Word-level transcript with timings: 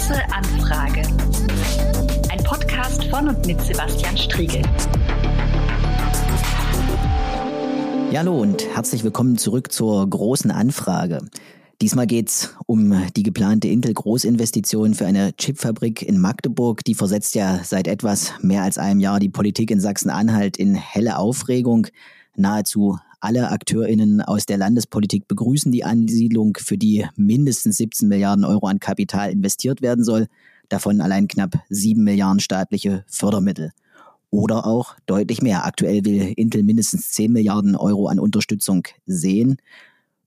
Große 0.00 0.32
Anfrage. 0.32 1.02
Ein 2.30 2.42
Podcast 2.42 3.04
von 3.04 3.28
und 3.28 3.46
mit 3.46 3.60
Sebastian 3.60 4.16
Striegel. 4.16 4.62
Ja, 8.10 8.20
hallo 8.20 8.40
und 8.40 8.66
herzlich 8.74 9.04
willkommen 9.04 9.36
zurück 9.36 9.70
zur 9.70 10.08
Großen 10.08 10.50
Anfrage. 10.50 11.20
Diesmal 11.82 12.06
geht's 12.06 12.56
um 12.64 12.94
die 13.14 13.22
geplante 13.22 13.68
Intel-Großinvestition 13.68 14.94
für 14.94 15.04
eine 15.04 15.34
Chipfabrik 15.34 16.00
in 16.00 16.18
Magdeburg. 16.18 16.82
Die 16.84 16.94
versetzt 16.94 17.34
ja 17.34 17.60
seit 17.62 17.86
etwas 17.86 18.32
mehr 18.40 18.62
als 18.62 18.78
einem 18.78 19.00
Jahr 19.00 19.20
die 19.20 19.28
Politik 19.28 19.70
in 19.70 19.80
Sachsen-Anhalt 19.80 20.56
in 20.56 20.76
helle 20.76 21.18
Aufregung. 21.18 21.88
Nahezu 22.36 22.98
alle 23.20 23.50
AkteurInnen 23.50 24.22
aus 24.22 24.46
der 24.46 24.56
Landespolitik 24.56 25.28
begrüßen 25.28 25.70
die 25.70 25.84
Ansiedlung, 25.84 26.56
für 26.58 26.78
die 26.78 27.06
mindestens 27.16 27.76
17 27.76 28.08
Milliarden 28.08 28.44
Euro 28.44 28.66
an 28.66 28.80
Kapital 28.80 29.30
investiert 29.30 29.82
werden 29.82 30.04
soll, 30.04 30.26
davon 30.68 31.00
allein 31.00 31.28
knapp 31.28 31.58
7 31.68 32.02
Milliarden 32.02 32.40
staatliche 32.40 33.04
Fördermittel. 33.06 33.72
Oder 34.30 34.66
auch 34.66 34.94
deutlich 35.06 35.42
mehr. 35.42 35.66
Aktuell 35.66 36.04
will 36.04 36.32
Intel 36.36 36.62
mindestens 36.62 37.10
10 37.10 37.32
Milliarden 37.32 37.76
Euro 37.76 38.06
an 38.06 38.20
Unterstützung 38.20 38.84
sehen. 39.04 39.56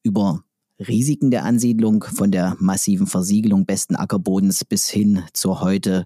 Über 0.04 0.44
Risiken 0.80 1.32
der 1.32 1.46
Ansiedlung 1.46 2.04
von 2.04 2.30
der 2.30 2.58
massiven 2.60 3.08
Versiegelung 3.08 3.66
besten 3.66 3.96
Ackerbodens 3.96 4.66
bis 4.66 4.90
hin 4.90 5.24
zur 5.32 5.62
heute 5.62 6.06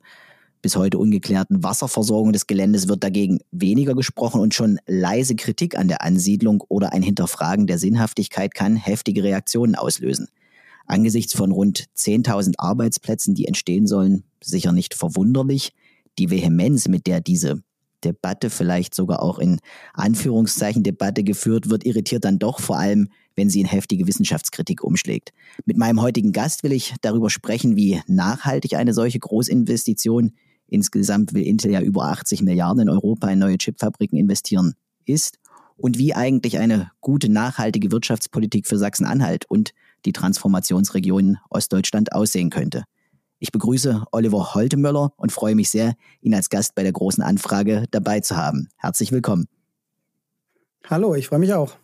bis 0.61 0.75
heute 0.75 0.97
ungeklärten 0.97 1.63
Wasserversorgung 1.63 2.33
des 2.33 2.47
Geländes 2.47 2.87
wird 2.87 3.03
dagegen 3.03 3.39
weniger 3.51 3.95
gesprochen 3.95 4.41
und 4.41 4.53
schon 4.53 4.79
leise 4.87 5.35
Kritik 5.35 5.77
an 5.77 5.87
der 5.87 6.01
Ansiedlung 6.01 6.63
oder 6.67 6.93
ein 6.93 7.01
Hinterfragen 7.01 7.67
der 7.67 7.77
Sinnhaftigkeit 7.77 8.53
kann 8.53 8.75
heftige 8.75 9.23
Reaktionen 9.23 9.75
auslösen. 9.75 10.27
Angesichts 10.85 11.33
von 11.33 11.51
rund 11.51 11.85
10.000 11.95 12.53
Arbeitsplätzen, 12.57 13.35
die 13.35 13.45
entstehen 13.45 13.87
sollen, 13.87 14.23
sicher 14.41 14.71
nicht 14.71 14.93
verwunderlich. 14.93 15.73
Die 16.17 16.29
Vehemenz, 16.29 16.87
mit 16.87 17.07
der 17.07 17.19
diese 17.19 17.61
Debatte 18.03 18.49
vielleicht 18.49 18.95
sogar 18.95 19.21
auch 19.21 19.39
in 19.39 19.59
Anführungszeichen 19.93 20.83
Debatte 20.83 21.23
geführt 21.23 21.69
wird, 21.69 21.85
irritiert 21.85 22.25
dann 22.25 22.39
doch 22.39 22.59
vor 22.59 22.77
allem, 22.77 23.09
wenn 23.35 23.49
sie 23.49 23.59
in 23.59 23.67
heftige 23.67 24.07
Wissenschaftskritik 24.07 24.83
umschlägt. 24.83 25.33
Mit 25.65 25.77
meinem 25.77 26.01
heutigen 26.01 26.31
Gast 26.31 26.63
will 26.63 26.71
ich 26.71 26.95
darüber 27.01 27.29
sprechen, 27.29 27.75
wie 27.75 28.01
nachhaltig 28.07 28.75
eine 28.75 28.93
solche 28.93 29.19
Großinvestition 29.19 30.33
insgesamt 30.67 31.33
will 31.33 31.45
Intel 31.45 31.71
ja 31.71 31.81
über 31.81 32.05
80 32.05 32.41
Milliarden 32.41 32.83
in 32.83 32.89
Europa 32.89 33.29
in 33.29 33.39
neue 33.39 33.57
Chipfabriken 33.57 34.17
investieren, 34.17 34.75
ist 35.05 35.39
und 35.77 35.97
wie 35.97 36.13
eigentlich 36.13 36.57
eine 36.57 36.91
gute 37.01 37.29
nachhaltige 37.29 37.91
Wirtschaftspolitik 37.91 38.67
für 38.67 38.77
Sachsen-Anhalt 38.77 39.45
und 39.49 39.73
die 40.05 40.13
Transformationsregion 40.13 41.37
Ostdeutschland 41.49 42.13
aussehen 42.13 42.49
könnte. 42.49 42.83
Ich 43.39 43.51
begrüße 43.51 44.03
Oliver 44.11 44.55
Holtemöller 44.55 45.13
und 45.15 45.31
freue 45.31 45.55
mich 45.55 45.69
sehr, 45.69 45.93
ihn 46.21 46.33
als 46.33 46.49
Gast 46.49 46.73
bei 46.73 46.83
der 46.83 46.91
großen 46.91 47.23
Anfrage 47.23 47.85
dabei 47.91 48.19
zu 48.19 48.35
haben. 48.35 48.69
Herzlich 48.77 49.11
willkommen. 49.11 49.45
Hallo, 50.89 51.13
ich 51.13 51.27
freue 51.27 51.39
mich 51.39 51.53
auch. 51.53 51.75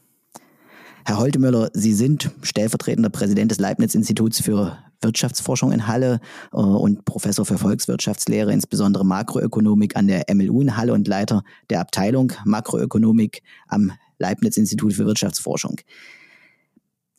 Herr 1.06 1.20
Holtemöller, 1.20 1.70
Sie 1.73 1.94
sind 1.94 2.31
stellvertretender 2.42 3.09
Präsident 3.09 3.52
des 3.52 3.59
Leibniz-Instituts 3.59 4.42
für 4.42 4.78
Wirtschaftsforschung 5.04 5.72
in 5.72 5.88
Halle 5.88 6.20
äh, 6.52 6.58
und 6.58 7.06
Professor 7.06 7.46
für 7.46 7.58
Volkswirtschaftslehre, 7.58 8.52
insbesondere 8.52 9.06
Makroökonomik 9.06 9.95
an 9.95 10.08
der 10.08 10.26
MLU 10.34 10.62
in 10.62 10.78
Halle 10.78 10.94
und 10.94 11.08
Leiter 11.08 11.44
der 11.70 11.82
Abteilung 11.82 12.34
Makroökonomik 12.45 13.44
am 13.68 13.92
Leibniz-Institut 14.20 14.94
für 14.94 15.06
Wirtschaftsforschung. 15.06 15.78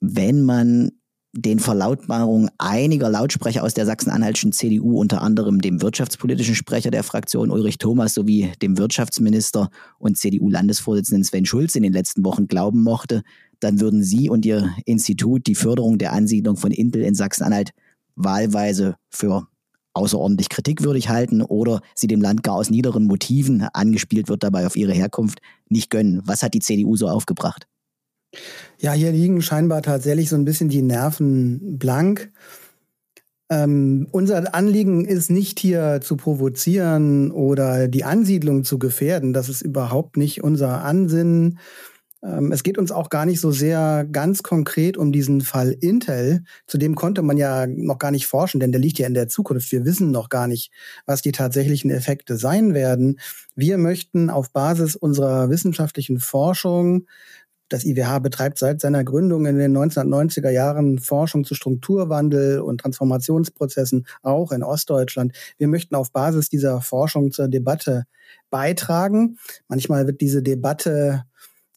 Wenn 0.00 0.42
man 0.44 0.90
den 1.36 1.58
Verlautbarungen 1.58 2.48
einiger 2.58 3.10
Lautsprecher 3.10 3.64
aus 3.64 3.74
der 3.74 3.86
sachsen-anhaltischen 3.86 4.52
CDU, 4.52 5.00
unter 5.00 5.20
anderem 5.20 5.60
dem 5.60 5.82
wirtschaftspolitischen 5.82 6.54
Sprecher 6.54 6.92
der 6.92 7.02
Fraktion 7.02 7.50
Ulrich 7.50 7.78
Thomas 7.78 8.14
sowie 8.14 8.52
dem 8.62 8.78
Wirtschaftsminister 8.78 9.68
und 9.98 10.16
CDU-Landesvorsitzenden 10.16 11.24
Sven 11.24 11.44
Schulz 11.44 11.74
in 11.74 11.82
den 11.82 11.92
letzten 11.92 12.24
Wochen 12.24 12.46
glauben 12.46 12.84
mochte, 12.84 13.24
dann 13.58 13.80
würden 13.80 14.04
Sie 14.04 14.28
und 14.30 14.46
Ihr 14.46 14.70
Institut 14.84 15.48
die 15.48 15.56
Förderung 15.56 15.98
der 15.98 16.12
Ansiedlung 16.12 16.56
von 16.56 16.70
Intel 16.70 17.02
in 17.02 17.16
Sachsen-Anhalt 17.16 17.70
wahlweise 18.16 18.96
für 19.10 19.48
außerordentlich 19.94 20.48
kritikwürdig 20.48 21.08
halten 21.08 21.40
oder 21.40 21.80
sie 21.94 22.08
dem 22.08 22.20
Land 22.20 22.42
gar 22.42 22.56
aus 22.56 22.70
niederen 22.70 23.04
Motiven 23.04 23.62
angespielt 23.72 24.28
wird 24.28 24.42
dabei 24.42 24.66
auf 24.66 24.76
ihre 24.76 24.92
Herkunft 24.92 25.40
nicht 25.68 25.90
gönnen. 25.90 26.20
Was 26.24 26.42
hat 26.42 26.54
die 26.54 26.60
CDU 26.60 26.96
so 26.96 27.08
aufgebracht? 27.08 27.66
Ja, 28.78 28.92
hier 28.92 29.12
liegen 29.12 29.40
scheinbar 29.40 29.82
tatsächlich 29.82 30.28
so 30.28 30.36
ein 30.36 30.44
bisschen 30.44 30.68
die 30.68 30.82
Nerven 30.82 31.78
blank. 31.78 32.32
Ähm, 33.50 34.08
unser 34.10 34.54
Anliegen 34.54 35.04
ist 35.04 35.30
nicht 35.30 35.60
hier 35.60 36.00
zu 36.02 36.16
provozieren 36.16 37.30
oder 37.30 37.86
die 37.86 38.04
Ansiedlung 38.04 38.64
zu 38.64 38.78
gefährden. 38.78 39.32
Das 39.32 39.48
ist 39.48 39.62
überhaupt 39.62 40.16
nicht 40.16 40.42
unser 40.42 40.82
Ansinnen. 40.82 41.58
Ähm, 42.24 42.52
es 42.52 42.62
geht 42.62 42.78
uns 42.78 42.90
auch 42.90 43.10
gar 43.10 43.26
nicht 43.26 43.40
so 43.40 43.50
sehr 43.50 44.06
ganz 44.10 44.42
konkret 44.42 44.96
um 44.96 45.12
diesen 45.12 45.42
Fall 45.42 45.72
Intel. 45.72 46.44
Zu 46.66 46.78
dem 46.78 46.94
konnte 46.94 47.22
man 47.22 47.36
ja 47.36 47.66
noch 47.66 47.98
gar 47.98 48.10
nicht 48.10 48.26
forschen, 48.26 48.60
denn 48.60 48.72
der 48.72 48.80
liegt 48.80 48.98
ja 48.98 49.06
in 49.06 49.14
der 49.14 49.28
Zukunft. 49.28 49.70
Wir 49.72 49.84
wissen 49.84 50.10
noch 50.10 50.28
gar 50.28 50.46
nicht, 50.46 50.72
was 51.06 51.22
die 51.22 51.32
tatsächlichen 51.32 51.90
Effekte 51.90 52.36
sein 52.36 52.74
werden. 52.74 53.20
Wir 53.54 53.78
möchten 53.78 54.30
auf 54.30 54.50
Basis 54.50 54.96
unserer 54.96 55.50
wissenschaftlichen 55.50 56.18
Forschung 56.18 57.06
das 57.70 57.84
IWH 57.84 58.20
betreibt 58.20 58.58
seit 58.58 58.80
seiner 58.80 59.04
Gründung 59.04 59.46
in 59.46 59.58
den 59.58 59.76
1990er 59.76 60.50
Jahren 60.50 60.98
Forschung 60.98 61.44
zu 61.44 61.54
Strukturwandel 61.54 62.60
und 62.60 62.82
Transformationsprozessen, 62.82 64.06
auch 64.22 64.52
in 64.52 64.62
Ostdeutschland. 64.62 65.34
Wir 65.56 65.66
möchten 65.66 65.94
auf 65.94 66.12
Basis 66.12 66.50
dieser 66.50 66.82
Forschung 66.82 67.32
zur 67.32 67.48
Debatte 67.48 68.04
beitragen. 68.50 69.38
Manchmal 69.66 70.06
wird 70.06 70.20
diese 70.20 70.42
Debatte 70.42 71.24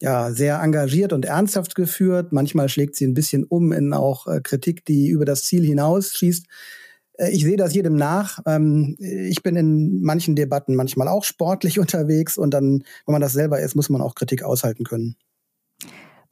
ja 0.01 0.31
sehr 0.31 0.61
engagiert 0.61 1.13
und 1.13 1.25
ernsthaft 1.25 1.75
geführt. 1.75 2.31
Manchmal 2.31 2.69
schlägt 2.69 2.95
sie 2.95 3.05
ein 3.05 3.13
bisschen 3.13 3.43
um 3.43 3.71
in 3.71 3.93
auch 3.93 4.27
äh, 4.27 4.41
Kritik, 4.41 4.85
die 4.85 5.07
über 5.07 5.25
das 5.25 5.43
Ziel 5.43 5.63
hinausschießt. 5.63 6.45
Äh, 7.17 7.31
ich 7.31 7.43
sehe 7.43 7.57
das 7.57 7.73
jedem 7.73 7.95
nach. 7.95 8.39
Ähm, 8.45 8.95
ich 8.99 9.43
bin 9.43 9.55
in 9.55 10.01
manchen 10.01 10.35
Debatten 10.35 10.75
manchmal 10.75 11.07
auch 11.07 11.23
sportlich 11.23 11.79
unterwegs 11.79 12.37
und 12.37 12.51
dann, 12.51 12.83
wenn 13.05 13.13
man 13.13 13.21
das 13.21 13.33
selber 13.33 13.59
ist, 13.59 13.75
muss 13.75 13.89
man 13.89 14.01
auch 14.01 14.15
Kritik 14.15 14.43
aushalten 14.43 14.83
können. 14.83 15.15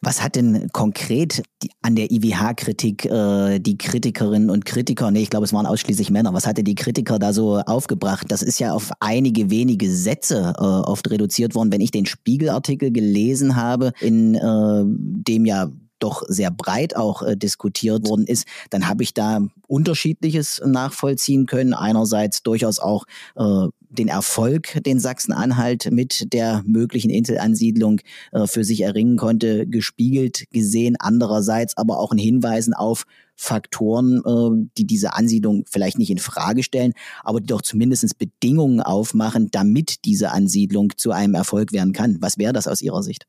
Was 0.02 0.22
hat 0.22 0.36
denn 0.36 0.70
konkret 0.72 1.44
die, 1.64 1.72
an 1.82 1.96
der 1.96 2.12
IWH-Kritik 2.12 3.06
äh, 3.06 3.60
die 3.60 3.78
Kritikerinnen 3.78 4.50
und 4.50 4.66
Kritiker, 4.66 5.10
nee, 5.12 5.24
ich 5.24 5.30
glaube, 5.30 5.46
es 5.46 5.54
waren 5.54 5.66
ausschließlich 5.66 6.12
Männer, 6.12 6.34
was 6.34 6.46
hatte 6.46 6.64
die 6.64 6.76
Kritiker 6.76 7.18
da 7.18 7.34
so 7.34 7.58
aufgebracht? 7.60 8.28
Das 8.30 8.42
ist 8.42 8.60
ja 8.60 8.74
auf 8.74 8.92
einige 9.00 9.50
wenige 9.50 9.90
Sätze 9.92 10.54
äh, 10.58 10.62
oft 10.62 11.10
reduziert 11.10 11.56
worden. 11.56 11.72
Wenn 11.72 11.82
ich 11.82 11.92
den 11.92 12.06
Spiegelartikel 12.06 12.92
gelesen 12.92 13.56
habe, 13.56 13.94
in 14.00 14.36
äh, 14.36 14.84
dem 14.86 15.46
ja 15.46 15.70
doch 16.00 16.24
sehr 16.28 16.52
breit 16.52 16.96
auch 16.96 17.22
äh, 17.24 17.36
diskutiert 17.36 18.08
worden 18.08 18.28
ist, 18.28 18.46
dann 18.70 18.88
habe 18.88 19.04
ich 19.04 19.14
da 19.14 19.40
unterschiedliches 19.68 20.62
nachvollziehen 20.66 21.46
können. 21.46 21.74
Einerseits 21.74 22.44
durchaus 22.44 22.80
auch 22.80 23.06
äh, 23.36 23.68
den 23.98 24.08
Erfolg, 24.08 24.84
den 24.86 25.00
Sachsen-Anhalt 25.00 25.90
mit 25.92 26.34
der 26.34 26.64
möglichen 26.66 27.10
Inselansiedlung 27.10 28.02
äh, 28.32 28.48
für 28.48 28.64
sich 28.64 28.82
erringen 28.82 29.18
konnte, 29.18 29.66
gespiegelt 29.68 30.46
gesehen. 30.52 30.96
Andererseits 31.00 31.78
aber 31.78 32.00
auch 32.00 32.12
in 32.12 32.18
Hinweisen 32.18 32.74
auf 32.74 33.06
Faktoren, 33.36 34.22
äh, 34.26 34.70
die 34.78 34.86
diese 34.86 35.14
Ansiedlung 35.14 35.66
vielleicht 35.70 35.98
nicht 35.98 36.10
in 36.10 36.18
Frage 36.18 36.64
stellen, 36.64 36.94
aber 37.24 37.42
die 37.42 37.48
doch 37.48 37.62
zumindest 37.62 38.18
Bedingungen 38.18 38.82
aufmachen, 38.82 39.50
damit 39.52 40.06
diese 40.06 40.32
Ansiedlung 40.32 40.94
zu 40.98 41.12
einem 41.12 41.34
Erfolg 41.34 41.72
werden 41.72 41.94
kann. 41.94 42.18
Was 42.22 42.38
wäre 42.38 42.54
das 42.54 42.68
aus 42.68 42.82
Ihrer 42.82 43.04
Sicht? 43.04 43.28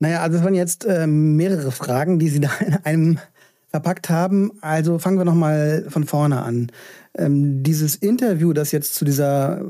Naja, 0.00 0.22
also 0.22 0.38
es 0.38 0.44
waren 0.44 0.54
jetzt 0.54 0.86
äh, 0.86 1.06
mehrere 1.06 1.70
Fragen, 1.70 2.18
die 2.18 2.30
Sie 2.30 2.40
da 2.40 2.50
in 2.60 2.74
einem 2.74 3.18
verpackt 3.70 4.10
haben. 4.10 4.52
Also 4.60 4.98
fangen 4.98 5.18
wir 5.18 5.24
nochmal 5.24 5.86
von 5.88 6.04
vorne 6.04 6.42
an. 6.42 6.70
Ähm, 7.16 7.62
dieses 7.62 7.96
Interview, 7.96 8.52
das 8.52 8.72
jetzt 8.72 8.94
zu 8.94 9.04
dieser 9.04 9.62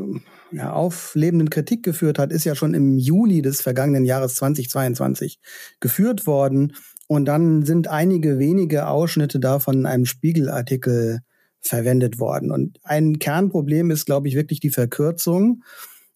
ja, 0.52 0.73
auflebenden 0.73 1.50
Kritik 1.50 1.82
geführt 1.82 2.19
hat, 2.19 2.32
ist 2.32 2.44
ja 2.44 2.55
schon 2.55 2.75
im 2.75 2.99
Juli 2.99 3.43
des 3.43 3.61
vergangenen 3.61 4.05
Jahres 4.05 4.35
2022 4.37 5.38
geführt 5.81 6.26
worden. 6.26 6.75
Und 7.06 7.26
dann 7.26 7.64
sind 7.64 7.88
einige 7.88 8.38
wenige 8.38 8.87
Ausschnitte 8.87 9.41
davon 9.41 9.81
in 9.81 9.87
einem 9.87 10.06
Spiegelartikel 10.06 11.20
verwendet 11.61 12.19
worden. 12.19 12.50
Und 12.50 12.79
ein 12.85 13.19
Kernproblem 13.19 13.91
ist, 13.91 14.06
glaube 14.06 14.29
ich, 14.29 14.35
wirklich 14.35 14.61
die 14.61 14.70
Verkürzung. 14.70 15.62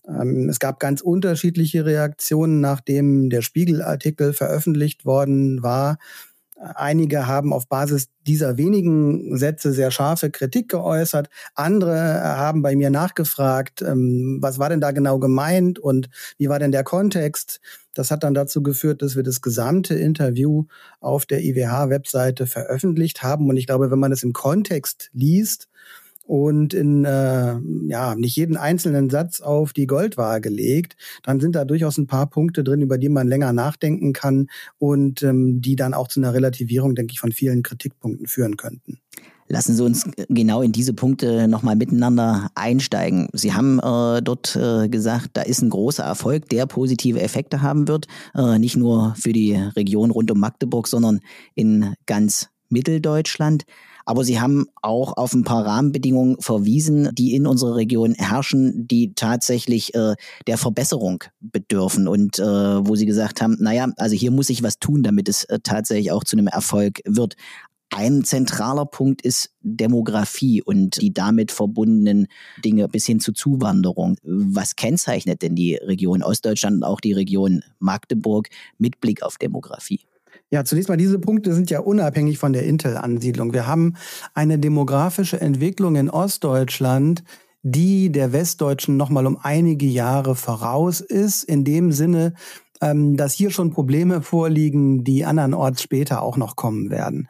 Ähm, 0.08 0.48
es 0.48 0.58
gab 0.58 0.80
ganz 0.80 1.00
unterschiedliche 1.00 1.84
Reaktionen, 1.84 2.60
nachdem 2.60 3.28
der 3.28 3.42
Spiegelartikel 3.42 4.32
veröffentlicht 4.32 5.04
worden 5.04 5.62
war. 5.62 5.98
Einige 6.75 7.26
haben 7.26 7.52
auf 7.52 7.69
Basis 7.69 8.08
dieser 8.26 8.56
wenigen 8.56 9.37
Sätze 9.37 9.72
sehr 9.72 9.90
scharfe 9.90 10.31
Kritik 10.31 10.70
geäußert. 10.70 11.28
Andere 11.55 12.22
haben 12.22 12.62
bei 12.62 12.75
mir 12.75 12.90
nachgefragt, 12.90 13.82
ähm, 13.82 14.38
was 14.40 14.58
war 14.58 14.70
denn 14.70 14.81
da 14.81 14.93
genau 14.93 15.19
gemeint 15.19 15.78
und 15.78 16.08
wie 16.38 16.49
war 16.49 16.58
denn 16.58 16.72
der 16.72 16.84
Kontext. 16.84 17.61
Das 17.94 18.11
hat 18.11 18.25
dann 18.25 18.34
dazu 18.34 18.62
geführt, 18.62 19.02
dass 19.02 19.14
wir 19.14 19.22
das 19.22 19.43
gesamte 19.43 19.94
Interview 19.94 20.64
auf 21.00 21.26
der 21.26 21.43
IWH-Webseite 21.43 22.46
veröffentlicht 22.46 23.22
haben. 23.22 23.49
Und 23.49 23.56
ich 23.56 23.66
glaube, 23.66 23.90
wenn 23.90 23.99
man 23.99 24.12
es 24.12 24.22
im 24.22 24.32
Kontext 24.32 25.11
liest, 25.12 25.69
und 26.25 26.75
in 26.75 27.05
äh, 27.05 27.56
ja 27.87 28.15
nicht 28.17 28.37
jeden 28.37 28.56
einzelnen 28.56 29.11
Satz 29.11 29.41
auf 29.41 29.73
die 29.73 29.87
Goldwaage 29.87 30.49
legt, 30.49 30.97
dann 31.23 31.41
sind 31.41 31.55
da 31.55 31.65
durchaus 31.65 31.99
ein 31.99 32.06
paar 32.06 32.29
Punkte 32.29 32.65
drin, 32.65 32.81
über 32.81 32.99
die 32.99 33.09
man 33.09 33.29
länger 33.29 33.53
nachdenken 33.53 34.12
kann 34.12 34.49
und 34.79 35.23
ähm, 35.23 35.61
die 35.61 35.76
dann 35.76 35.94
auch 35.94 36.09
zu 36.09 36.21
einer 36.21 36.35
Relativierung, 36.35 36.94
denke 36.94 37.12
ich, 37.12 37.21
von 37.21 37.32
vielen 37.32 37.62
Kritikpunkten 37.62 38.26
führen 38.26 38.56
könnten. 38.56 38.99
Lassen 39.47 39.76
Sie 39.76 39.85
uns 39.85 40.05
genau 40.31 40.62
in 40.62 40.73
diese 40.73 40.94
Punkte 40.94 41.47
nochmal 41.49 41.76
miteinander 41.76 42.49
einsteigen. 42.55 43.29
Sie 43.35 43.53
haben 43.53 43.79
äh, 43.79 44.23
dort 44.23 44.56
äh, 44.56 44.88
gesagt, 44.88 45.31
da 45.35 45.43
ist 45.43 45.61
ein 45.61 45.69
großer 45.69 46.03
Erfolg, 46.03 46.49
der 46.49 46.65
positive 46.65 47.21
Effekte 47.21 47.61
haben 47.61 47.87
wird, 47.87 48.06
äh, 48.35 48.59
nicht 48.59 48.76
nur 48.76 49.15
für 49.19 49.35
die 49.35 49.55
Region 49.55 50.11
rund 50.11 50.31
um 50.31 50.41
Magdeburg, 50.41 50.88
sondern 50.88 51.21
in 51.55 51.94
ganz 52.06 52.49
Mitteldeutschland. 52.69 53.64
Aber 54.06 54.25
Sie 54.25 54.40
haben 54.40 54.66
auch 54.82 55.16
auf 55.16 55.32
ein 55.32 55.44
paar 55.44 55.64
Rahmenbedingungen 55.64 56.37
verwiesen, 56.40 57.08
die 57.14 57.34
in 57.34 57.46
unserer 57.46 57.76
Region 57.76 58.14
herrschen, 58.14 58.87
die 58.87 59.14
tatsächlich 59.14 59.94
äh, 59.94 60.14
der 60.46 60.58
Verbesserung 60.58 61.25
bedürfen 61.40 62.06
und 62.06 62.38
äh, 62.38 62.44
wo 62.44 62.96
Sie 62.96 63.06
gesagt 63.06 63.40
haben, 63.40 63.56
naja, 63.61 63.88
also 63.96 64.14
hier 64.14 64.31
muss 64.31 64.50
ich 64.50 64.62
was 64.62 64.78
tun, 64.78 65.02
damit 65.02 65.28
es 65.28 65.44
äh, 65.44 65.58
tatsächlich 65.62 66.12
auch 66.12 66.25
zu 66.25 66.37
einem 66.37 66.49
Erfolg 66.49 67.00
wird. 67.06 67.37
Ein 67.90 68.25
zentraler 68.25 68.87
Punkt 68.87 69.22
ist 69.22 69.50
Demografie 69.61 70.61
und 70.61 71.00
die 71.00 71.14
damit 71.14 71.52
verbundenen 71.52 72.26
Dinge 72.64 72.88
bis 72.88 73.06
hin 73.06 73.20
zu 73.20 73.32
Zuwanderung. 73.32 74.16
Was 74.25 74.75
kennzeichnet 74.75 75.43
denn 75.43 75.55
die 75.55 75.76
Region 75.76 76.22
Ostdeutschland 76.22 76.78
und 76.78 76.84
auch 76.84 77.00
die 77.00 77.12
Region 77.12 77.62
Magdeburg 77.78 78.49
mit 78.78 79.00
Blick 79.00 79.22
auf 79.22 79.38
Demografie? 79.38 80.00
Ja, 80.54 80.64
zunächst 80.64 80.88
mal, 80.88 80.96
diese 80.96 81.18
Punkte 81.18 81.52
sind 81.52 81.68
ja 81.70 81.80
unabhängig 81.80 82.38
von 82.38 82.52
der 82.52 82.62
Intel-Ansiedlung. 82.62 83.52
Wir 83.52 83.66
haben 83.66 83.94
eine 84.34 84.56
demografische 84.56 85.40
Entwicklung 85.40 85.96
in 85.96 86.08
Ostdeutschland, 86.08 87.24
die 87.64 88.12
der 88.12 88.32
Westdeutschen 88.32 88.96
nochmal 88.96 89.26
um 89.26 89.36
einige 89.42 89.86
Jahre 89.86 90.36
voraus 90.36 91.00
ist, 91.00 91.42
in 91.42 91.64
dem 91.64 91.90
Sinne, 91.90 92.34
ähm, 92.80 93.16
dass 93.16 93.32
hier 93.32 93.50
schon 93.50 93.72
Probleme 93.72 94.22
vorliegen, 94.22 95.02
die 95.02 95.24
andernorts 95.24 95.82
später 95.82 96.22
auch 96.22 96.36
noch 96.36 96.54
kommen 96.54 96.88
werden. 96.88 97.28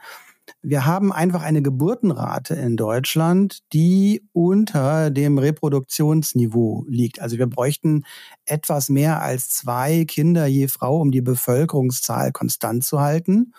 Wir 0.67 0.87
haben 0.87 1.13
einfach 1.13 1.43
eine 1.43 1.61
Geburtenrate 1.61 2.55
in 2.55 2.79
Deutschland, 2.79 3.59
die 3.75 4.23
unter 4.33 5.11
dem 5.11 5.37
Reproduktionsniveau 5.37 6.87
liegt. 6.89 7.21
Also 7.21 7.37
wir 7.37 7.47
bräuchten 7.47 8.05
etwas 8.47 8.89
mehr 8.89 9.21
als 9.21 9.51
zwei 9.51 10.07
Kinder 10.07 10.47
je 10.47 10.69
Frau, 10.69 11.03
um 11.03 11.11
die 11.11 11.21
Bevölkerungszahl 11.21 12.33
konstant 12.33 12.83
zu 12.83 13.03
halten. 13.03 13.53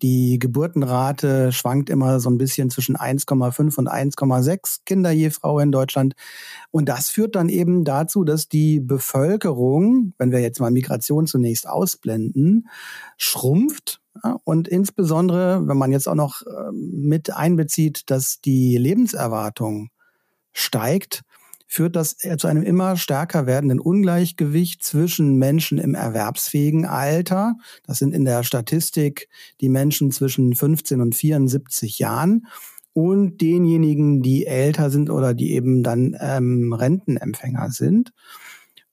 Die 0.00 0.38
Geburtenrate 0.38 1.50
schwankt 1.50 1.90
immer 1.90 2.20
so 2.20 2.30
ein 2.30 2.38
bisschen 2.38 2.70
zwischen 2.70 2.96
1,5 2.96 3.76
und 3.76 3.90
1,6 3.90 4.82
Kinder 4.86 5.10
je 5.10 5.30
Frau 5.30 5.58
in 5.58 5.72
Deutschland. 5.72 6.14
Und 6.70 6.88
das 6.88 7.10
führt 7.10 7.34
dann 7.34 7.48
eben 7.48 7.82
dazu, 7.84 8.22
dass 8.22 8.48
die 8.48 8.78
Bevölkerung, 8.78 10.12
wenn 10.18 10.30
wir 10.30 10.38
jetzt 10.38 10.60
mal 10.60 10.70
Migration 10.70 11.26
zunächst 11.26 11.68
ausblenden, 11.68 12.68
schrumpft 13.16 14.00
und 14.44 14.68
insbesondere, 14.68 15.66
wenn 15.66 15.76
man 15.76 15.92
jetzt 15.92 16.08
auch 16.08 16.14
noch 16.14 16.42
ähm, 16.46 17.02
mit 17.02 17.34
einbezieht, 17.34 18.10
dass 18.10 18.40
die 18.40 18.76
Lebenserwartung 18.76 19.90
steigt, 20.52 21.22
führt 21.66 21.96
das 21.96 22.16
zu 22.16 22.46
einem 22.46 22.62
immer 22.62 22.96
stärker 22.96 23.46
werdenden 23.46 23.78
Ungleichgewicht 23.78 24.82
zwischen 24.82 25.36
Menschen 25.36 25.76
im 25.76 25.94
erwerbsfähigen 25.94 26.86
Alter. 26.86 27.56
Das 27.84 27.98
sind 27.98 28.14
in 28.14 28.24
der 28.24 28.42
Statistik 28.42 29.28
die 29.60 29.68
Menschen 29.68 30.10
zwischen 30.10 30.54
15 30.54 31.02
und 31.02 31.14
74 31.14 31.98
Jahren 31.98 32.46
und 32.94 33.40
denjenigen, 33.42 34.22
die 34.22 34.46
älter 34.46 34.90
sind 34.90 35.10
oder 35.10 35.34
die 35.34 35.52
eben 35.52 35.82
dann 35.82 36.16
ähm, 36.18 36.72
Rentenempfänger 36.72 37.70
sind. 37.70 38.12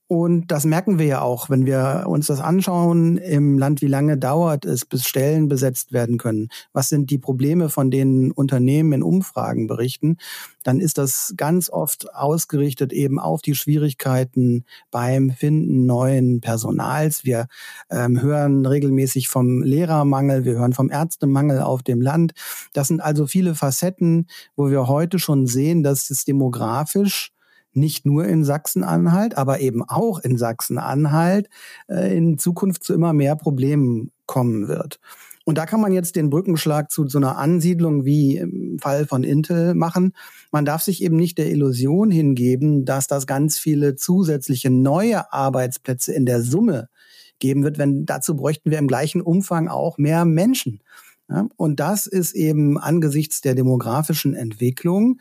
Und 0.07 0.51
das 0.51 0.65
merken 0.65 0.99
wir 0.99 1.05
ja 1.07 1.21
auch, 1.21 1.49
wenn 1.49 1.65
wir 1.65 2.03
uns 2.05 2.27
das 2.27 2.39
anschauen 2.39 3.17
im 3.17 3.57
Land, 3.57 3.81
wie 3.81 3.87
lange 3.87 4.19
dauert 4.19 4.63
es, 4.63 4.85
bis 4.85 5.07
Stellen 5.07 5.47
besetzt 5.47 5.93
werden 5.93 6.19
können. 6.19 6.49
Was 6.73 6.89
sind 6.89 7.09
die 7.09 7.17
Probleme, 7.17 7.69
von 7.69 7.89
denen 7.89 8.31
Unternehmen 8.31 8.93
in 8.93 9.03
Umfragen 9.03 9.65
berichten? 9.65 10.17
Dann 10.61 10.79
ist 10.79 10.99
das 10.99 11.33
ganz 11.37 11.71
oft 11.71 12.13
ausgerichtet 12.13 12.93
eben 12.93 13.19
auf 13.19 13.41
die 13.41 13.55
Schwierigkeiten 13.55 14.65
beim 14.91 15.31
Finden 15.31 15.87
neuen 15.87 16.39
Personals. 16.39 17.25
Wir 17.25 17.47
ähm, 17.89 18.21
hören 18.21 18.63
regelmäßig 18.63 19.27
vom 19.27 19.63
Lehrermangel, 19.63 20.45
wir 20.45 20.53
hören 20.53 20.73
vom 20.73 20.91
Ärztemangel 20.91 21.61
auf 21.61 21.81
dem 21.81 22.01
Land. 22.01 22.33
Das 22.73 22.89
sind 22.89 23.01
also 23.01 23.25
viele 23.25 23.55
Facetten, 23.55 24.27
wo 24.55 24.69
wir 24.69 24.87
heute 24.87 25.17
schon 25.17 25.47
sehen, 25.47 25.81
dass 25.81 26.11
es 26.11 26.25
demografisch 26.25 27.34
nicht 27.75 28.05
nur 28.05 28.25
in 28.25 28.43
Sachsen-Anhalt, 28.43 29.37
aber 29.37 29.59
eben 29.59 29.83
auch 29.83 30.19
in 30.19 30.37
Sachsen-Anhalt 30.37 31.49
äh, 31.87 32.15
in 32.15 32.37
Zukunft 32.37 32.83
zu 32.83 32.93
immer 32.93 33.13
mehr 33.13 33.35
Problemen 33.35 34.11
kommen 34.25 34.67
wird. 34.67 34.99
Und 35.45 35.59
da 35.59 35.67
kann 35.67 35.79
man 35.79 35.93
jetzt 35.93 36.15
den 36.15 36.31
Brückenschlag 36.31 36.89
zu 36.89 37.07
so 37.07 37.19
einer 37.19 37.37
Ansiedlung 37.37 38.03
wie 38.03 38.37
im 38.37 38.79
Fall 38.79 39.05
von 39.05 39.23
Intel 39.23 39.75
machen. 39.75 40.13
Man 40.51 40.65
darf 40.65 40.81
sich 40.81 41.03
eben 41.03 41.17
nicht 41.17 41.37
der 41.37 41.51
Illusion 41.51 42.09
hingeben, 42.09 42.83
dass 42.83 43.05
das 43.05 43.27
ganz 43.27 43.59
viele 43.59 43.95
zusätzliche 43.95 44.71
neue 44.71 45.31
Arbeitsplätze 45.31 46.13
in 46.13 46.25
der 46.25 46.41
Summe 46.41 46.89
geben 47.37 47.63
wird, 47.63 47.77
wenn 47.77 48.07
dazu 48.07 48.35
bräuchten 48.35 48.71
wir 48.71 48.79
im 48.79 48.87
gleichen 48.87 49.21
Umfang 49.21 49.67
auch 49.67 49.99
mehr 49.99 50.25
Menschen. 50.25 50.81
Ja, 51.29 51.47
und 51.57 51.79
das 51.79 52.07
ist 52.07 52.33
eben 52.33 52.77
angesichts 52.77 53.41
der 53.41 53.55
demografischen 53.55 54.35
Entwicklung 54.35 55.19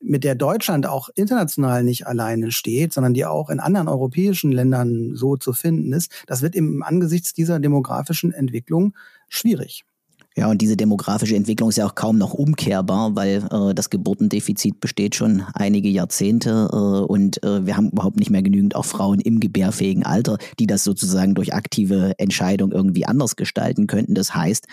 mit 0.00 0.24
der 0.24 0.34
Deutschland 0.34 0.86
auch 0.86 1.08
international 1.14 1.82
nicht 1.84 2.06
alleine 2.06 2.52
steht, 2.52 2.92
sondern 2.92 3.14
die 3.14 3.26
auch 3.26 3.50
in 3.50 3.60
anderen 3.60 3.88
europäischen 3.88 4.52
Ländern 4.52 5.14
so 5.14 5.36
zu 5.36 5.52
finden 5.52 5.92
ist, 5.92 6.12
das 6.26 6.42
wird 6.42 6.54
im 6.54 6.82
angesichts 6.82 7.32
dieser 7.32 7.58
demografischen 7.58 8.32
Entwicklung 8.32 8.94
schwierig. 9.28 9.84
Ja, 10.38 10.48
und 10.48 10.62
diese 10.62 10.76
demografische 10.76 11.34
Entwicklung 11.34 11.68
ist 11.68 11.78
ja 11.78 11.86
auch 11.86 11.96
kaum 11.96 12.16
noch 12.16 12.32
umkehrbar, 12.32 13.16
weil 13.16 13.42
äh, 13.50 13.74
das 13.74 13.90
Geburtendefizit 13.90 14.78
besteht 14.78 15.16
schon 15.16 15.42
einige 15.52 15.88
Jahrzehnte 15.88 16.68
äh, 16.72 16.76
und 16.76 17.42
äh, 17.42 17.66
wir 17.66 17.76
haben 17.76 17.90
überhaupt 17.90 18.20
nicht 18.20 18.30
mehr 18.30 18.42
genügend 18.42 18.76
auch 18.76 18.84
Frauen 18.84 19.18
im 19.18 19.40
gebärfähigen 19.40 20.04
Alter, 20.04 20.38
die 20.60 20.68
das 20.68 20.84
sozusagen 20.84 21.34
durch 21.34 21.54
aktive 21.54 22.12
Entscheidung 22.18 22.70
irgendwie 22.70 23.04
anders 23.04 23.34
gestalten 23.34 23.88
könnten. 23.88 24.14
Das 24.14 24.32
heißt, 24.32 24.68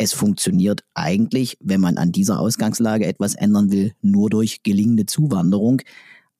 es 0.00 0.14
funktioniert 0.14 0.82
eigentlich, 0.94 1.58
wenn 1.60 1.82
man 1.82 1.98
an 1.98 2.10
dieser 2.10 2.40
Ausgangslage 2.40 3.04
etwas 3.04 3.34
ändern 3.34 3.70
will, 3.70 3.92
nur 4.00 4.30
durch 4.30 4.62
gelingende 4.62 5.04
Zuwanderung. 5.04 5.82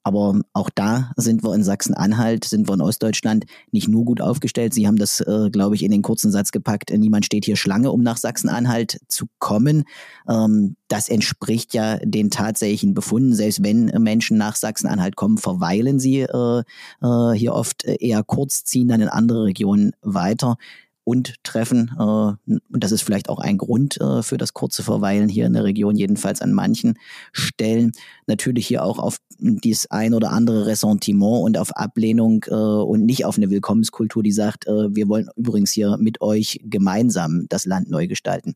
Aber 0.02 0.40
auch 0.54 0.70
da 0.74 1.12
sind 1.16 1.44
wir 1.44 1.54
in 1.54 1.62
Sachsen-Anhalt, 1.62 2.46
sind 2.46 2.70
wir 2.70 2.72
in 2.72 2.80
Ostdeutschland 2.80 3.44
nicht 3.70 3.86
nur 3.86 4.06
gut 4.06 4.22
aufgestellt. 4.22 4.72
Sie 4.72 4.86
haben 4.86 4.96
das, 4.96 5.20
äh, 5.20 5.50
glaube 5.52 5.74
ich, 5.74 5.82
in 5.82 5.90
den 5.90 6.00
kurzen 6.00 6.32
Satz 6.32 6.52
gepackt. 6.52 6.90
Niemand 6.90 7.26
steht 7.26 7.44
hier 7.44 7.56
Schlange, 7.56 7.92
um 7.92 8.02
nach 8.02 8.16
Sachsen-Anhalt 8.16 8.98
zu 9.08 9.26
kommen. 9.38 9.84
Ähm, 10.26 10.76
das 10.88 11.10
entspricht 11.10 11.74
ja 11.74 11.98
den 11.98 12.30
tatsächlichen 12.30 12.94
Befunden. 12.94 13.34
Selbst 13.34 13.62
wenn 13.62 13.92
Menschen 13.98 14.38
nach 14.38 14.56
Sachsen-Anhalt 14.56 15.16
kommen, 15.16 15.36
verweilen 15.36 15.98
sie 15.98 16.20
äh, 16.20 16.62
äh, 17.02 17.32
hier 17.34 17.52
oft 17.52 17.84
eher 17.84 18.22
kurz, 18.22 18.64
ziehen 18.64 18.88
dann 18.88 19.02
in 19.02 19.08
andere 19.08 19.44
Regionen 19.44 19.92
weiter 20.00 20.56
und 21.04 21.34
treffen. 21.42 21.90
Äh, 21.98 22.02
und 22.02 22.60
das 22.70 22.92
ist 22.92 23.02
vielleicht 23.02 23.28
auch 23.28 23.38
ein 23.38 23.58
Grund 23.58 24.00
äh, 24.00 24.22
für 24.22 24.36
das 24.36 24.54
kurze 24.54 24.82
Verweilen 24.82 25.28
hier 25.28 25.46
in 25.46 25.52
der 25.52 25.64
Region, 25.64 25.96
jedenfalls 25.96 26.40
an 26.40 26.52
manchen 26.52 26.98
Stellen. 27.32 27.92
Natürlich 28.26 28.66
hier 28.66 28.84
auch 28.84 28.98
auf 28.98 29.18
dieses 29.38 29.90
ein 29.90 30.14
oder 30.14 30.30
andere 30.30 30.66
Ressentiment 30.66 31.44
und 31.44 31.58
auf 31.58 31.74
Ablehnung 31.76 32.44
äh, 32.48 32.54
und 32.54 33.04
nicht 33.04 33.24
auf 33.24 33.36
eine 33.36 33.50
Willkommenskultur, 33.50 34.22
die 34.22 34.32
sagt, 34.32 34.66
wir 34.66 35.08
wollen 35.08 35.28
übrigens 35.36 35.72
hier 35.72 35.96
mit 35.96 36.20
euch 36.20 36.60
gemeinsam 36.64 37.46
das 37.48 37.64
Land 37.64 37.90
neu 37.90 38.06
gestalten. 38.06 38.54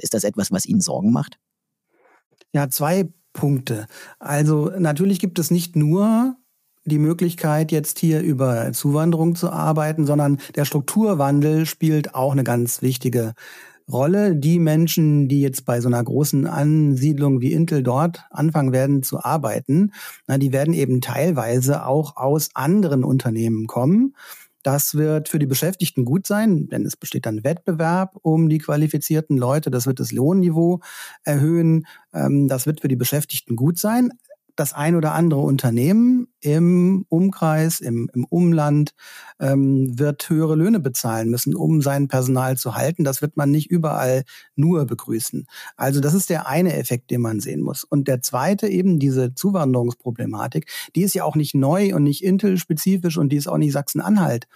Ist 0.00 0.14
das 0.14 0.24
etwas, 0.24 0.50
was 0.50 0.66
Ihnen 0.66 0.80
Sorgen 0.80 1.12
macht? 1.12 1.38
Ja, 2.52 2.68
zwei 2.70 3.12
Punkte. 3.32 3.86
Also 4.18 4.70
natürlich 4.78 5.18
gibt 5.18 5.38
es 5.38 5.50
nicht 5.50 5.76
nur 5.76 6.36
die 6.84 6.98
Möglichkeit, 6.98 7.72
jetzt 7.72 7.98
hier 7.98 8.20
über 8.20 8.72
Zuwanderung 8.72 9.34
zu 9.34 9.50
arbeiten, 9.50 10.06
sondern 10.06 10.38
der 10.54 10.64
Strukturwandel 10.64 11.66
spielt 11.66 12.14
auch 12.14 12.32
eine 12.32 12.44
ganz 12.44 12.82
wichtige 12.82 13.34
Rolle. 13.90 14.36
Die 14.36 14.58
Menschen, 14.58 15.28
die 15.28 15.40
jetzt 15.40 15.64
bei 15.64 15.80
so 15.80 15.88
einer 15.88 16.02
großen 16.02 16.46
Ansiedlung 16.46 17.40
wie 17.40 17.52
Intel 17.52 17.82
dort 17.82 18.24
anfangen 18.30 18.72
werden 18.72 19.02
zu 19.02 19.22
arbeiten, 19.22 19.92
die 20.28 20.52
werden 20.52 20.74
eben 20.74 21.00
teilweise 21.00 21.86
auch 21.86 22.16
aus 22.16 22.50
anderen 22.54 23.04
Unternehmen 23.04 23.66
kommen. 23.66 24.14
Das 24.62 24.94
wird 24.94 25.28
für 25.28 25.38
die 25.38 25.46
Beschäftigten 25.46 26.06
gut 26.06 26.26
sein, 26.26 26.68
denn 26.68 26.86
es 26.86 26.96
besteht 26.96 27.26
dann 27.26 27.44
Wettbewerb 27.44 28.16
um 28.22 28.48
die 28.48 28.58
qualifizierten 28.58 29.36
Leute. 29.36 29.70
Das 29.70 29.86
wird 29.86 30.00
das 30.00 30.10
Lohnniveau 30.10 30.80
erhöhen. 31.22 31.86
Ähm, 32.14 32.48
das 32.48 32.64
wird 32.64 32.80
für 32.80 32.88
die 32.88 32.96
Beschäftigten 32.96 33.56
gut 33.56 33.78
sein. 33.78 34.10
Das 34.56 34.72
ein 34.72 34.94
oder 34.94 35.12
andere 35.12 35.40
Unternehmen 35.40 36.28
im 36.40 37.04
Umkreis, 37.08 37.80
im, 37.80 38.10
im 38.14 38.24
Umland 38.24 38.94
ähm, 39.40 39.98
wird 39.98 40.28
höhere 40.28 40.54
Löhne 40.54 40.80
bezahlen 40.80 41.30
müssen, 41.30 41.54
um 41.54 41.82
sein 41.82 42.08
Personal 42.08 42.56
zu 42.56 42.74
halten. 42.74 43.04
Das 43.04 43.22
wird 43.22 43.36
man 43.36 43.50
nicht 43.50 43.70
überall 43.70 44.24
nur 44.54 44.84
begrüßen. 44.86 45.46
Also 45.76 46.00
das 46.00 46.14
ist 46.14 46.30
der 46.30 46.46
eine 46.46 46.76
Effekt, 46.76 47.10
den 47.10 47.20
man 47.20 47.40
sehen 47.40 47.62
muss. 47.62 47.84
Und 47.84 48.08
der 48.08 48.22
zweite 48.22 48.68
eben 48.68 48.98
diese 48.98 49.34
Zuwanderungsproblematik, 49.34 50.70
die 50.94 51.02
ist 51.02 51.14
ja 51.14 51.24
auch 51.24 51.36
nicht 51.36 51.54
neu 51.54 51.94
und 51.94 52.04
nicht 52.04 52.22
Intel-spezifisch 52.22 53.18
und 53.18 53.30
die 53.30 53.36
ist 53.36 53.48
auch 53.48 53.58
nicht 53.58 53.72
Sachsen-Anhalt 53.72 54.46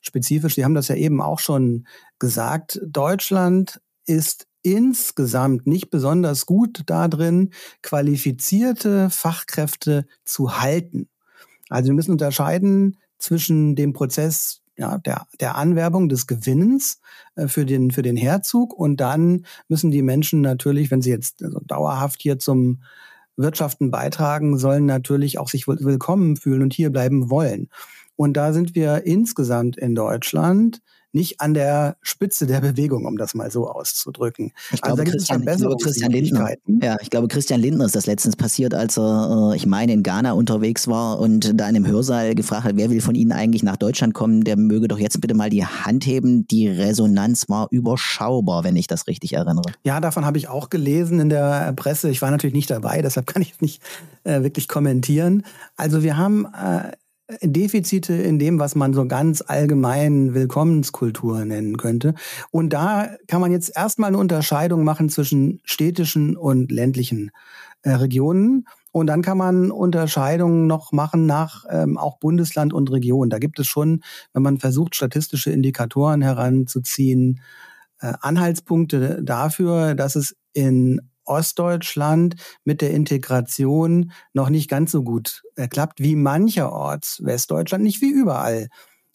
spezifisch. 0.00 0.54
Sie 0.54 0.64
haben 0.64 0.74
das 0.74 0.88
ja 0.88 0.96
eben 0.96 1.20
auch 1.20 1.38
schon 1.38 1.86
gesagt. 2.18 2.80
Deutschland 2.84 3.80
ist 4.06 4.46
insgesamt 4.64 5.66
nicht 5.68 5.90
besonders 5.90 6.46
gut 6.46 6.82
darin, 6.86 7.50
qualifizierte 7.82 9.10
Fachkräfte 9.10 10.06
zu 10.24 10.60
halten. 10.60 11.08
Also 11.68 11.88
wir 11.88 11.94
müssen 11.94 12.12
unterscheiden 12.12 12.96
zwischen 13.18 13.76
dem 13.76 13.92
Prozess 13.92 14.62
ja, 14.76 14.98
der, 14.98 15.26
der 15.38 15.54
Anwerbung 15.54 16.08
des 16.08 16.26
Gewinnens 16.26 17.00
äh, 17.36 17.46
für, 17.46 17.64
den, 17.64 17.92
für 17.92 18.02
den 18.02 18.16
Herzug 18.16 18.74
und 18.74 18.96
dann 18.96 19.46
müssen 19.68 19.90
die 19.92 20.02
Menschen 20.02 20.40
natürlich, 20.40 20.90
wenn 20.90 21.02
sie 21.02 21.10
jetzt 21.10 21.44
also 21.44 21.60
dauerhaft 21.60 22.20
hier 22.20 22.38
zum 22.38 22.82
Wirtschaften 23.36 23.90
beitragen, 23.90 24.58
sollen 24.58 24.86
natürlich 24.86 25.38
auch 25.38 25.48
sich 25.48 25.66
willkommen 25.66 26.36
fühlen 26.36 26.62
und 26.62 26.72
hier 26.72 26.90
bleiben 26.90 27.30
wollen. 27.30 27.68
Und 28.16 28.36
da 28.36 28.52
sind 28.52 28.74
wir 28.74 29.06
insgesamt 29.06 29.76
in 29.76 29.94
Deutschland 29.94 30.80
nicht 31.14 31.40
an 31.40 31.54
der 31.54 31.96
Spitze 32.02 32.46
der 32.46 32.60
Bewegung, 32.60 33.06
um 33.06 33.16
das 33.16 33.34
mal 33.34 33.50
so 33.50 33.68
auszudrücken. 33.68 34.52
Ich 34.72 34.80
glaube, 34.80 35.00
also 35.00 35.12
Christian, 35.12 35.40
ich 35.46 35.56
glaube, 35.56 35.76
Christian 35.82 36.12
Lindner. 36.12 36.50
Ja, 36.82 36.96
ich 37.00 37.10
glaube, 37.10 37.28
Christian 37.28 37.60
Lindner 37.60 37.84
ist 37.86 37.96
das 37.96 38.06
letztens 38.06 38.36
passiert, 38.36 38.74
als 38.74 38.98
er, 38.98 39.52
äh, 39.52 39.56
ich 39.56 39.66
meine, 39.66 39.92
in 39.92 40.02
Ghana 40.02 40.32
unterwegs 40.32 40.88
war 40.88 41.20
und 41.20 41.58
da 41.58 41.68
in 41.68 41.76
einem 41.76 41.86
Hörsaal 41.86 42.34
gefragt 42.34 42.64
hat, 42.64 42.76
wer 42.76 42.90
will 42.90 43.00
von 43.00 43.14
Ihnen 43.14 43.32
eigentlich 43.32 43.62
nach 43.62 43.76
Deutschland 43.76 44.14
kommen, 44.14 44.44
der 44.44 44.56
möge 44.56 44.88
doch 44.88 44.98
jetzt 44.98 45.20
bitte 45.20 45.34
mal 45.34 45.50
die 45.50 45.64
Hand 45.64 46.06
heben. 46.06 46.46
Die 46.48 46.68
Resonanz 46.68 47.48
war 47.48 47.68
überschaubar, 47.70 48.64
wenn 48.64 48.76
ich 48.76 48.86
das 48.86 49.06
richtig 49.06 49.34
erinnere. 49.34 49.72
Ja, 49.84 50.00
davon 50.00 50.24
habe 50.24 50.38
ich 50.38 50.48
auch 50.48 50.70
gelesen 50.70 51.20
in 51.20 51.28
der 51.28 51.72
Presse. 51.74 52.10
Ich 52.10 52.22
war 52.22 52.30
natürlich 52.30 52.54
nicht 52.54 52.70
dabei, 52.70 53.02
deshalb 53.02 53.26
kann 53.26 53.42
ich 53.42 53.60
nicht 53.60 53.82
äh, 54.24 54.42
wirklich 54.42 54.68
kommentieren. 54.68 55.44
Also 55.76 56.02
wir 56.02 56.16
haben 56.16 56.46
äh, 56.46 56.92
Defizite 57.42 58.12
in 58.12 58.38
dem, 58.38 58.58
was 58.58 58.74
man 58.74 58.92
so 58.92 59.06
ganz 59.06 59.42
allgemein 59.46 60.34
Willkommenskultur 60.34 61.44
nennen 61.44 61.78
könnte. 61.78 62.14
Und 62.50 62.72
da 62.72 63.16
kann 63.28 63.40
man 63.40 63.50
jetzt 63.50 63.74
erstmal 63.74 64.08
eine 64.08 64.18
Unterscheidung 64.18 64.84
machen 64.84 65.08
zwischen 65.08 65.60
städtischen 65.64 66.36
und 66.36 66.70
ländlichen 66.70 67.30
äh, 67.82 67.92
Regionen. 67.92 68.66
Und 68.92 69.06
dann 69.06 69.22
kann 69.22 69.38
man 69.38 69.70
Unterscheidungen 69.70 70.66
noch 70.66 70.92
machen 70.92 71.24
nach 71.24 71.64
ähm, 71.70 71.96
auch 71.96 72.18
Bundesland 72.18 72.72
und 72.74 72.92
Region. 72.92 73.30
Da 73.30 73.38
gibt 73.38 73.58
es 73.58 73.66
schon, 73.66 74.02
wenn 74.34 74.42
man 74.42 74.58
versucht, 74.58 74.94
statistische 74.94 75.50
Indikatoren 75.50 76.20
heranzuziehen, 76.20 77.40
äh, 78.00 78.12
Anhaltspunkte 78.20 79.22
dafür, 79.22 79.94
dass 79.94 80.14
es 80.14 80.36
in 80.52 81.00
Ostdeutschland 81.24 82.36
mit 82.64 82.80
der 82.80 82.90
Integration 82.90 84.12
noch 84.32 84.48
nicht 84.48 84.68
ganz 84.68 84.92
so 84.92 85.02
gut 85.02 85.42
äh, 85.56 85.68
klappt 85.68 86.00
wie 86.00 86.16
mancherorts 86.16 87.20
Westdeutschland, 87.24 87.84
nicht 87.84 88.00
wie 88.00 88.10
überall 88.10 88.68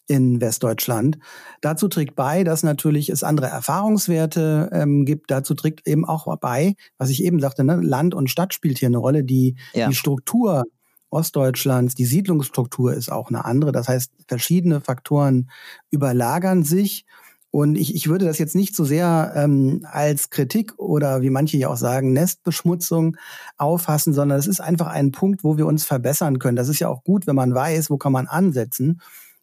in 0.06 0.40
Westdeutschland. 0.40 1.18
Dazu 1.60 1.86
trägt 1.86 2.16
bei, 2.16 2.42
dass 2.42 2.64
natürlich 2.64 3.10
es 3.10 3.22
andere 3.22 3.46
Erfahrungswerte 3.46 4.68
ähm, 4.72 5.04
gibt. 5.04 5.30
Dazu 5.30 5.54
trägt 5.54 5.86
eben 5.86 6.04
auch 6.04 6.36
bei, 6.38 6.74
was 6.98 7.10
ich 7.10 7.22
eben 7.22 7.38
sagte, 7.38 7.62
ne, 7.62 7.76
Land 7.76 8.14
und 8.14 8.28
Stadt 8.28 8.52
spielt 8.52 8.78
hier 8.78 8.88
eine 8.88 8.98
Rolle. 8.98 9.22
Die, 9.22 9.56
ja. 9.72 9.88
die 9.88 9.94
Struktur 9.94 10.64
Ostdeutschlands, 11.10 11.94
die 11.94 12.06
Siedlungsstruktur 12.06 12.94
ist 12.94 13.10
auch 13.10 13.28
eine 13.28 13.44
andere. 13.44 13.72
Das 13.72 13.88
heißt, 13.88 14.12
verschiedene 14.28 14.80
Faktoren 14.80 15.50
überlagern 15.90 16.64
sich 16.64 17.04
und 17.50 17.76
ich, 17.76 17.94
ich 17.94 18.08
würde 18.08 18.26
das 18.26 18.38
jetzt 18.38 18.54
nicht 18.54 18.76
so 18.76 18.84
sehr 18.84 19.32
ähm, 19.34 19.84
als 19.90 20.30
Kritik 20.30 20.78
oder 20.78 21.20
wie 21.20 21.30
manche 21.30 21.56
ja 21.56 21.68
auch 21.68 21.76
sagen, 21.76 22.12
Nestbeschmutzung 22.12 23.16
auffassen, 23.56 24.14
sondern 24.14 24.38
es 24.38 24.46
ist 24.46 24.60
einfach 24.60 24.86
ein 24.86 25.10
Punkt, 25.10 25.42
wo 25.42 25.56
wir 25.56 25.66
uns 25.66 25.84
verbessern 25.84 26.38
können. 26.38 26.56
Das 26.56 26.68
ist 26.68 26.78
ja 26.78 26.88
auch 26.88 27.02
gut, 27.02 27.26
wenn 27.26 27.34
man 27.34 27.52
weiß, 27.52 27.90
wo 27.90 27.96
kann 27.96 28.12
man 28.12 28.28
ansetzen, 28.28 29.00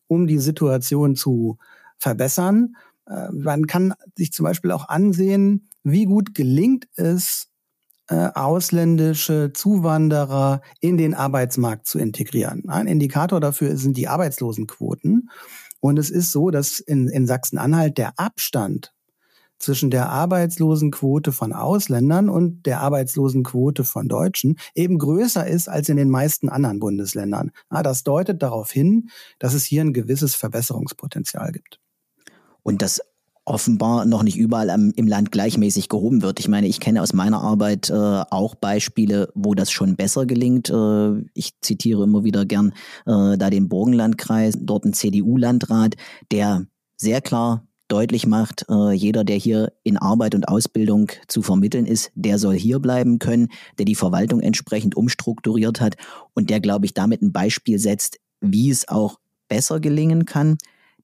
um 0.07 0.25
die 0.25 0.39
Situation 0.39 1.15
zu 1.15 1.57
verbessern. 1.97 2.75
Äh, 3.09 3.31
man 3.31 3.67
kann 3.67 3.93
sich 4.15 4.31
zum 4.31 4.45
Beispiel 4.45 4.71
auch 4.71 4.87
ansehen, 4.87 5.69
wie 5.83 6.05
gut 6.05 6.33
gelingt 6.33 6.87
es, 6.95 7.49
äh, 8.09 8.29
ausländische 8.33 9.51
Zuwanderer 9.53 10.61
in 10.79 10.95
den 10.95 11.13
Arbeitsmarkt 11.13 11.87
zu 11.87 11.99
integrieren. 11.99 12.69
Ein 12.69 12.87
Indikator 12.87 13.41
dafür 13.41 13.75
sind 13.75 13.97
die 13.97 14.07
Arbeitslosenquoten. 14.07 15.29
Und 15.79 15.99
es 15.99 16.09
ist 16.09 16.31
so, 16.31 16.49
dass 16.49 16.79
in, 16.79 17.07
in 17.07 17.27
Sachsen-Anhalt 17.27 17.97
der 17.97 18.19
Abstand 18.19 18.93
zwischen 19.59 19.89
der 19.89 20.09
Arbeitslosenquote 20.09 21.31
von 21.31 21.53
Ausländern 21.53 22.29
und 22.29 22.65
der 22.65 22.81
Arbeitslosenquote 22.81 23.83
von 23.83 24.07
Deutschen 24.07 24.57
eben 24.75 24.99
größer 24.99 25.47
ist 25.47 25.67
als 25.67 25.89
in 25.89 25.97
den 25.97 26.09
meisten 26.09 26.49
anderen 26.49 26.79
Bundesländern. 26.79 27.51
Ja, 27.71 27.83
das 27.83 28.03
deutet 28.03 28.41
darauf 28.41 28.71
hin, 28.71 29.09
dass 29.39 29.53
es 29.53 29.63
hier 29.63 29.81
ein 29.81 29.93
gewisses 29.93 30.35
Verbesserungspotenzial 30.35 31.51
gibt. 31.51 31.79
Und 32.61 32.81
das 32.81 33.01
offenbar 33.47 34.05
noch 34.05 34.23
nicht 34.23 34.37
überall 34.37 34.69
am, 34.69 34.91
im 34.95 35.07
Land 35.07 35.31
gleichmäßig 35.31 35.87
gehoben 35.87 36.21
wird. 36.21 36.39
Ich 36.39 36.49
meine, 36.49 36.67
ich 36.67 36.79
kenne 36.79 37.01
aus 37.01 37.13
meiner 37.13 37.41
Arbeit 37.41 37.89
äh, 37.89 37.93
auch 37.93 38.55
Beispiele, 38.55 39.29
wo 39.35 39.55
das 39.55 39.71
schon 39.71 39.95
besser 39.95 40.25
gelingt. 40.25 40.69
Äh, 40.69 41.21
ich 41.33 41.53
zitiere 41.61 42.03
immer 42.03 42.23
wieder 42.25 42.45
gern 42.45 42.73
äh, 43.05 43.37
da 43.37 43.49
den 43.49 43.69
Burgenlandkreis, 43.69 44.57
dort 44.59 44.85
ein 44.85 44.93
CDU-Landrat, 44.93 45.95
der 46.31 46.65
sehr 46.97 47.21
klar 47.21 47.65
deutlich 47.87 48.27
macht, 48.27 48.65
äh, 48.69 48.91
jeder, 48.91 49.23
der 49.23 49.37
hier 49.37 49.71
in 49.83 49.97
Arbeit 49.97 50.35
und 50.35 50.49
Ausbildung 50.49 51.09
zu 51.29 51.41
vermitteln 51.41 51.85
ist, 51.85 52.11
der 52.15 52.39
soll 52.39 52.55
hier 52.55 52.79
bleiben 52.79 53.17
können, 53.17 53.47
der 53.77 53.85
die 53.85 53.95
Verwaltung 53.95 54.41
entsprechend 54.41 54.95
umstrukturiert 54.95 55.79
hat 55.79 55.95
und 56.33 56.49
der, 56.49 56.59
glaube 56.59 56.85
ich, 56.85 56.93
damit 56.93 57.21
ein 57.21 57.31
Beispiel 57.31 57.79
setzt, 57.79 58.19
wie 58.41 58.69
es 58.69 58.89
auch 58.89 59.19
besser 59.47 59.79
gelingen 59.79 60.25
kann, 60.25 60.57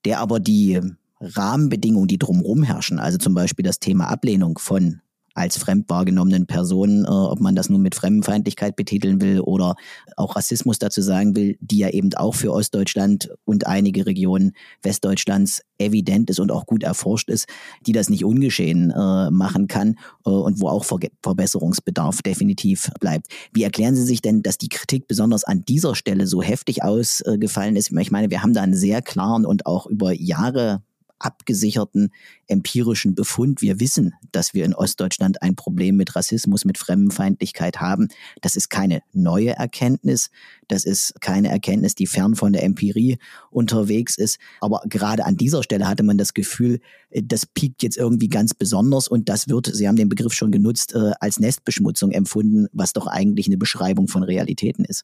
der 0.03 0.19
aber 0.19 0.41
die 0.41 0.81
Rahmenbedingungen, 1.23 2.07
die 2.07 2.19
drumherum 2.19 2.63
herrschen, 2.63 2.99
also 2.99 3.17
zum 3.17 3.33
Beispiel 3.33 3.63
das 3.63 3.79
Thema 3.79 4.07
Ablehnung 4.07 4.57
von 4.57 5.01
als 5.33 5.57
fremd 5.57 5.89
wahrgenommenen 5.89 6.45
Personen, 6.45 7.05
äh, 7.05 7.07
ob 7.07 7.39
man 7.39 7.55
das 7.55 7.69
nun 7.69 7.81
mit 7.81 7.95
Fremdenfeindlichkeit 7.95 8.75
betiteln 8.75 9.21
will 9.21 9.39
oder 9.39 9.75
auch 10.15 10.35
Rassismus 10.35 10.79
dazu 10.79 11.01
sagen 11.01 11.35
will, 11.35 11.57
die 11.59 11.79
ja 11.79 11.89
eben 11.89 12.13
auch 12.15 12.35
für 12.35 12.53
Ostdeutschland 12.53 13.29
und 13.45 13.67
einige 13.67 14.05
Regionen 14.05 14.53
Westdeutschlands 14.83 15.61
evident 15.79 16.29
ist 16.29 16.39
und 16.39 16.51
auch 16.51 16.65
gut 16.65 16.83
erforscht 16.83 17.29
ist, 17.29 17.47
die 17.85 17.93
das 17.93 18.09
nicht 18.09 18.23
ungeschehen 18.23 18.91
äh, 18.91 19.31
machen 19.31 19.67
kann 19.67 19.95
äh, 20.25 20.29
und 20.29 20.59
wo 20.59 20.67
auch 20.67 20.85
Ver 20.85 20.99
Verbesserungsbedarf 21.21 22.21
definitiv 22.21 22.91
bleibt. 22.99 23.27
Wie 23.51 23.63
erklären 23.63 23.95
Sie 23.95 24.03
sich 24.03 24.21
denn, 24.21 24.43
dass 24.43 24.57
die 24.57 24.69
Kritik 24.69 25.07
besonders 25.07 25.43
an 25.43 25.65
dieser 25.65 25.95
Stelle 25.95 26.27
so 26.27 26.41
heftig 26.41 26.83
ausgefallen 26.83 27.75
ist? 27.75 27.91
Ich 27.91 28.11
meine, 28.11 28.29
wir 28.29 28.43
haben 28.43 28.53
da 28.53 28.61
einen 28.61 28.75
sehr 28.75 29.01
klaren 29.01 29.45
und 29.45 29.65
auch 29.65 29.87
über 29.87 30.13
Jahre 30.13 30.83
abgesicherten 31.23 32.11
empirischen 32.47 33.15
Befund. 33.15 33.61
Wir 33.61 33.79
wissen, 33.79 34.13
dass 34.31 34.53
wir 34.53 34.65
in 34.65 34.73
Ostdeutschland 34.73 35.41
ein 35.41 35.55
Problem 35.55 35.95
mit 35.95 36.15
Rassismus, 36.15 36.65
mit 36.65 36.77
Fremdenfeindlichkeit 36.77 37.79
haben. 37.79 38.09
Das 38.41 38.55
ist 38.55 38.69
keine 38.69 39.01
neue 39.13 39.51
Erkenntnis. 39.51 40.29
Das 40.67 40.83
ist 40.85 41.19
keine 41.21 41.49
Erkenntnis, 41.49 41.95
die 41.95 42.07
fern 42.07 42.35
von 42.35 42.53
der 42.53 42.63
Empirie 42.63 43.17
unterwegs 43.51 44.17
ist. 44.17 44.37
Aber 44.59 44.81
gerade 44.87 45.25
an 45.25 45.37
dieser 45.37 45.63
Stelle 45.63 45.87
hatte 45.87 46.03
man 46.03 46.17
das 46.17 46.33
Gefühl, 46.33 46.79
das 47.11 47.45
piekt 47.45 47.83
jetzt 47.83 47.97
irgendwie 47.97 48.27
ganz 48.27 48.53
besonders 48.53 49.07
und 49.07 49.29
das 49.29 49.47
wird, 49.47 49.67
Sie 49.67 49.87
haben 49.87 49.95
den 49.95 50.09
Begriff 50.09 50.33
schon 50.33 50.51
genutzt, 50.51 50.93
äh, 50.93 51.11
als 51.19 51.39
Nestbeschmutzung 51.39 52.11
empfunden, 52.11 52.67
was 52.73 52.93
doch 52.93 53.07
eigentlich 53.07 53.47
eine 53.47 53.57
Beschreibung 53.57 54.07
von 54.07 54.23
Realitäten 54.23 54.83
ist. 54.85 55.03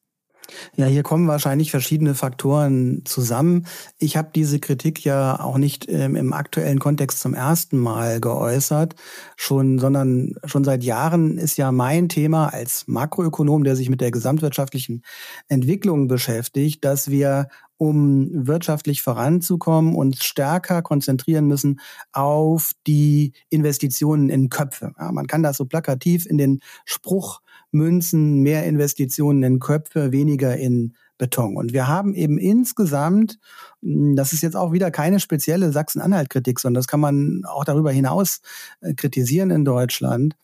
Ja, 0.76 0.86
hier 0.86 1.04
kommen 1.04 1.28
wahrscheinlich 1.28 1.72
verschiedene 1.72 2.16
Faktoren 2.16 3.02
zusammen. 3.06 3.66
Ich 3.98 4.18
habe 4.18 4.30
diese 4.34 4.60
Kritik 4.60 5.04
ja 5.04 5.40
auch 5.40 5.58
nicht 5.58 5.88
ähm, 5.90 6.16
im 6.16 6.34
aktuellen 6.34 6.80
Kontext 6.80 7.20
zum 7.20 7.34
ersten 7.34 7.78
Mal 7.78 8.20
geäußert, 8.20 8.96
schon, 9.36 9.80
sondern 9.80 10.36
schon 10.46 10.64
seit 10.64 10.84
Jahren 10.84 11.38
ist 11.38 11.58
ja 11.58 11.72
mein 11.72 12.10
Thema 12.10 12.54
als 12.54 12.88
Makroökonom, 12.88 13.64
der 13.64 13.76
sich 13.76 13.90
mit 13.90 14.02
der 14.02 14.12
gesamtwirtschaftlichen 14.12 15.04
Entwicklung 15.48 16.08
beschäftigt, 16.08 16.84
dass 16.86 17.10
wir 17.10 17.48
um 17.80 18.30
wirtschaftlich 18.46 19.02
voranzukommen, 19.02 19.96
uns 19.96 20.26
stärker 20.26 20.82
konzentrieren 20.82 21.46
müssen 21.48 21.80
auf 22.12 22.74
die 22.86 23.32
Investitionen 23.50 24.30
in 24.30 24.50
Köpfe. 24.50 24.92
Ja, 25.00 25.14
man 25.14 25.28
kann 25.28 25.44
das 25.44 25.56
so 25.58 25.66
plakativ 25.66 26.26
in 26.26 26.38
den 26.38 26.60
Spruch 26.84 27.40
münzen, 27.72 28.42
mehr 28.42 28.66
Investitionen 28.66 29.44
in 29.44 29.60
Köpfe, 29.60 30.12
weniger 30.12 30.58
in 30.58 30.96
Beton. 31.18 31.58
Und 31.58 31.74
wir 31.74 31.88
haben 31.88 32.16
eben 32.16 32.38
insgesamt, 32.38 33.40
hm, 33.82 34.16
das 34.16 34.34
ist 34.34 34.42
jetzt 34.42 34.56
auch 34.56 34.72
wieder 34.72 34.90
keine 34.92 35.20
spezielle 35.20 35.72
Sachsen-Anhalt-Kritik, 35.72 36.60
sondern 36.60 36.80
das 36.80 36.88
kann 36.88 37.00
man 37.00 37.44
auch 37.46 37.66
darüber 37.66 37.92
hinaus 37.92 38.42
äh, 38.82 38.94
kritisieren 38.94 39.52
in 39.52 39.66
Deutschland, 39.66 40.36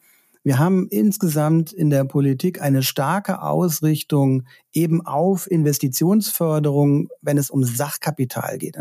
Wir 0.45 0.59
haben 0.59 0.87
insgesamt 0.89 1.73
in 1.73 1.89
der 1.89 2.03
Politik 2.05 2.61
eine 2.61 2.83
starke 2.83 3.41
Ausrichtung 3.41 4.43
eben 4.73 5.03
auf 5.03 5.49
Investitionsförderung, 5.49 7.09
wenn 7.23 7.39
es 7.39 7.49
um 7.49 7.63
Sachkapital 7.63 8.59
geht. 8.59 8.77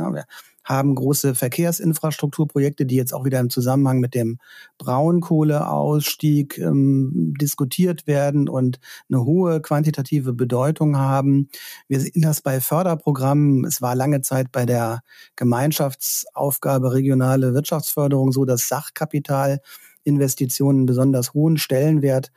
Haben 0.65 0.95
große 0.95 1.35
Verkehrsinfrastrukturprojekte, 1.35 2.87
die 2.87 2.97
jetzt 2.97 3.13
auch 3.13 3.25
wieder 3.25 3.41
im 3.41 3.51
Zusammenhang 3.51 3.99
mit 4.01 4.15
dem 4.15 4.39
Braunkohleausstieg 4.79 6.57
ähm, 6.59 7.35
diskutiert 7.39 8.07
werden 8.07 8.49
und 8.49 8.81
eine 9.11 9.25
hohe 9.25 9.61
quantitative 9.61 10.33
Bedeutung 10.33 10.97
haben. 10.97 11.51
Wir 11.87 12.01
sehen 12.01 12.23
das 12.23 12.41
bei 12.41 12.61
Förderprogrammen. 12.61 13.67
Es 13.67 13.83
war 13.83 13.95
lange 13.95 14.23
Zeit 14.23 14.51
bei 14.53 14.65
der 14.65 15.03
Gemeinschaftsaufgabe 15.37 16.95
regionale 16.95 17.53
Wirtschaftsförderung 17.53 18.33
so, 18.33 18.47
dass 18.47 18.69
Sachkapitalinvestitionen 18.69 20.87
besonders 20.87 21.35
hohen 21.35 21.59
Stellenwert 21.59 22.33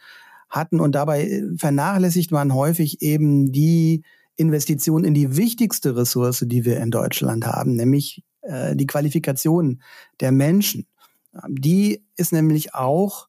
hatten 0.50 0.80
und 0.80 0.94
dabei 0.94 1.44
vernachlässigt 1.58 2.32
man 2.32 2.54
häufig 2.54 3.02
eben 3.02 3.52
die 3.52 4.04
Investition 4.38 5.04
in 5.04 5.14
die 5.14 5.36
wichtigste 5.36 5.96
Ressource, 5.96 6.46
die 6.48 6.64
wir 6.64 6.78
in 6.78 6.92
Deutschland 6.92 7.46
haben, 7.46 7.76
nämlich 7.76 8.24
äh, 8.42 8.76
die 8.76 8.88
Qualifikation 8.88 9.82
der 10.20 10.32
Menschen. 10.32 10.88
Die 11.48 12.04
ist 12.16 12.32
nämlich 12.32 12.74
auch 12.74 13.28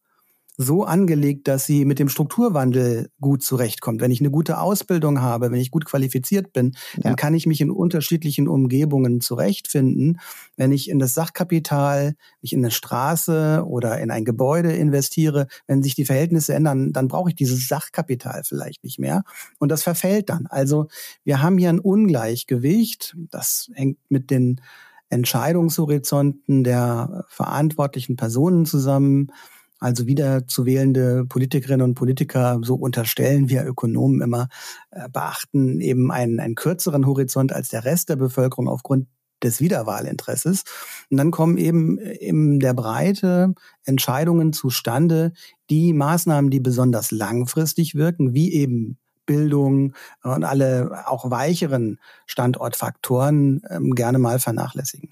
so 0.60 0.82
angelegt, 0.82 1.46
dass 1.46 1.66
sie 1.66 1.84
mit 1.84 2.00
dem 2.00 2.08
Strukturwandel 2.08 3.10
gut 3.20 3.44
zurechtkommt. 3.44 4.00
Wenn 4.00 4.10
ich 4.10 4.18
eine 4.18 4.32
gute 4.32 4.58
Ausbildung 4.58 5.20
habe, 5.20 5.52
wenn 5.52 5.60
ich 5.60 5.70
gut 5.70 5.84
qualifiziert 5.84 6.52
bin, 6.52 6.72
ja. 6.96 7.02
dann 7.04 7.16
kann 7.16 7.32
ich 7.34 7.46
mich 7.46 7.60
in 7.60 7.70
unterschiedlichen 7.70 8.48
Umgebungen 8.48 9.20
zurechtfinden. 9.20 10.18
Wenn 10.56 10.72
ich 10.72 10.90
in 10.90 10.98
das 10.98 11.14
Sachkapital, 11.14 12.16
mich 12.42 12.52
in 12.52 12.58
eine 12.58 12.72
Straße 12.72 13.64
oder 13.68 14.00
in 14.00 14.10
ein 14.10 14.24
Gebäude 14.24 14.72
investiere, 14.72 15.46
wenn 15.68 15.84
sich 15.84 15.94
die 15.94 16.04
Verhältnisse 16.04 16.54
ändern, 16.54 16.92
dann 16.92 17.06
brauche 17.06 17.30
ich 17.30 17.36
dieses 17.36 17.68
Sachkapital 17.68 18.42
vielleicht 18.42 18.82
nicht 18.82 18.98
mehr. 18.98 19.22
Und 19.60 19.70
das 19.70 19.84
verfällt 19.84 20.28
dann. 20.28 20.48
Also 20.48 20.88
wir 21.22 21.40
haben 21.40 21.56
hier 21.56 21.68
ein 21.68 21.78
Ungleichgewicht. 21.78 23.16
Das 23.30 23.70
hängt 23.74 23.98
mit 24.08 24.32
den 24.32 24.60
Entscheidungshorizonten 25.08 26.64
der 26.64 27.24
verantwortlichen 27.28 28.16
Personen 28.16 28.66
zusammen 28.66 29.30
also 29.78 30.06
wieder 30.06 30.46
zu 30.46 30.66
wählende 30.66 31.24
Politikerinnen 31.24 31.84
und 31.84 31.94
Politiker, 31.94 32.60
so 32.62 32.74
unterstellen 32.74 33.48
wir 33.48 33.64
Ökonomen 33.64 34.20
immer, 34.20 34.48
äh, 34.90 35.08
beachten 35.08 35.80
eben 35.80 36.10
einen, 36.10 36.40
einen 36.40 36.54
kürzeren 36.54 37.06
Horizont 37.06 37.52
als 37.52 37.68
der 37.68 37.84
Rest 37.84 38.08
der 38.08 38.16
Bevölkerung 38.16 38.68
aufgrund 38.68 39.06
des 39.42 39.60
Wiederwahlinteresses. 39.60 40.64
Und 41.10 41.16
dann 41.16 41.30
kommen 41.30 41.58
eben 41.58 41.98
in 41.98 42.58
der 42.58 42.74
Breite 42.74 43.54
Entscheidungen 43.84 44.52
zustande, 44.52 45.32
die 45.70 45.92
Maßnahmen, 45.92 46.50
die 46.50 46.60
besonders 46.60 47.10
langfristig 47.10 47.94
wirken, 47.94 48.34
wie 48.34 48.52
eben 48.52 48.98
Bildung 49.26 49.92
und 50.24 50.42
alle 50.42 51.04
auch 51.06 51.30
weicheren 51.30 52.00
Standortfaktoren 52.26 53.62
ähm, 53.68 53.94
gerne 53.94 54.18
mal 54.18 54.38
vernachlässigen. 54.38 55.10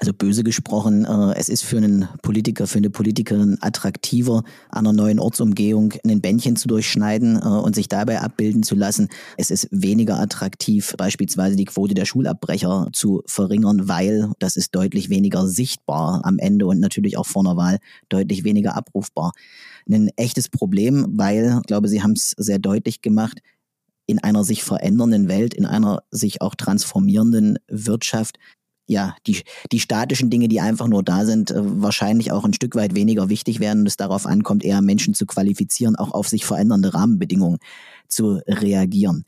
Also 0.00 0.12
böse 0.12 0.44
gesprochen, 0.44 1.04
äh, 1.04 1.34
es 1.36 1.48
ist 1.48 1.64
für 1.64 1.76
einen 1.76 2.08
Politiker, 2.22 2.68
für 2.68 2.78
eine 2.78 2.88
Politikerin 2.88 3.58
attraktiver, 3.60 4.44
einer 4.70 4.92
neuen 4.92 5.18
Ortsumgehung 5.18 5.92
ein 6.06 6.20
Bändchen 6.20 6.54
zu 6.54 6.68
durchschneiden 6.68 7.34
äh, 7.36 7.40
und 7.40 7.74
sich 7.74 7.88
dabei 7.88 8.20
abbilden 8.20 8.62
zu 8.62 8.76
lassen. 8.76 9.08
Es 9.36 9.50
ist 9.50 9.66
weniger 9.72 10.20
attraktiv, 10.20 10.94
beispielsweise 10.96 11.56
die 11.56 11.64
Quote 11.64 11.94
der 11.94 12.04
Schulabbrecher 12.04 12.86
zu 12.92 13.22
verringern, 13.26 13.88
weil 13.88 14.30
das 14.38 14.54
ist 14.54 14.72
deutlich 14.76 15.10
weniger 15.10 15.48
sichtbar 15.48 16.24
am 16.24 16.38
Ende 16.38 16.66
und 16.66 16.78
natürlich 16.78 17.18
auch 17.18 17.26
vor 17.26 17.44
einer 17.44 17.56
Wahl 17.56 17.78
deutlich 18.08 18.44
weniger 18.44 18.76
abrufbar. 18.76 19.32
Ein 19.90 20.10
echtes 20.14 20.48
Problem, 20.48 21.06
weil, 21.16 21.58
ich 21.60 21.66
glaube, 21.66 21.88
Sie 21.88 22.04
haben 22.04 22.12
es 22.12 22.36
sehr 22.36 22.60
deutlich 22.60 23.02
gemacht, 23.02 23.40
in 24.06 24.20
einer 24.20 24.44
sich 24.44 24.62
verändernden 24.62 25.28
Welt, 25.28 25.54
in 25.54 25.66
einer 25.66 26.02
sich 26.12 26.40
auch 26.40 26.54
transformierenden 26.54 27.58
Wirtschaft 27.66 28.38
ja, 28.88 29.14
die, 29.26 29.42
die 29.70 29.80
statischen 29.80 30.30
Dinge, 30.30 30.48
die 30.48 30.60
einfach 30.60 30.88
nur 30.88 31.02
da 31.04 31.24
sind, 31.26 31.50
äh, 31.50 31.56
wahrscheinlich 31.60 32.32
auch 32.32 32.44
ein 32.44 32.54
Stück 32.54 32.74
weit 32.74 32.94
weniger 32.94 33.28
wichtig 33.28 33.60
werden 33.60 33.80
und 33.80 33.86
es 33.86 33.96
darauf 33.98 34.26
ankommt, 34.26 34.64
eher 34.64 34.80
Menschen 34.80 35.14
zu 35.14 35.26
qualifizieren, 35.26 35.94
auch 35.94 36.12
auf 36.12 36.28
sich 36.28 36.44
verändernde 36.46 36.94
Rahmenbedingungen 36.94 37.58
zu 38.08 38.40
reagieren. 38.48 39.24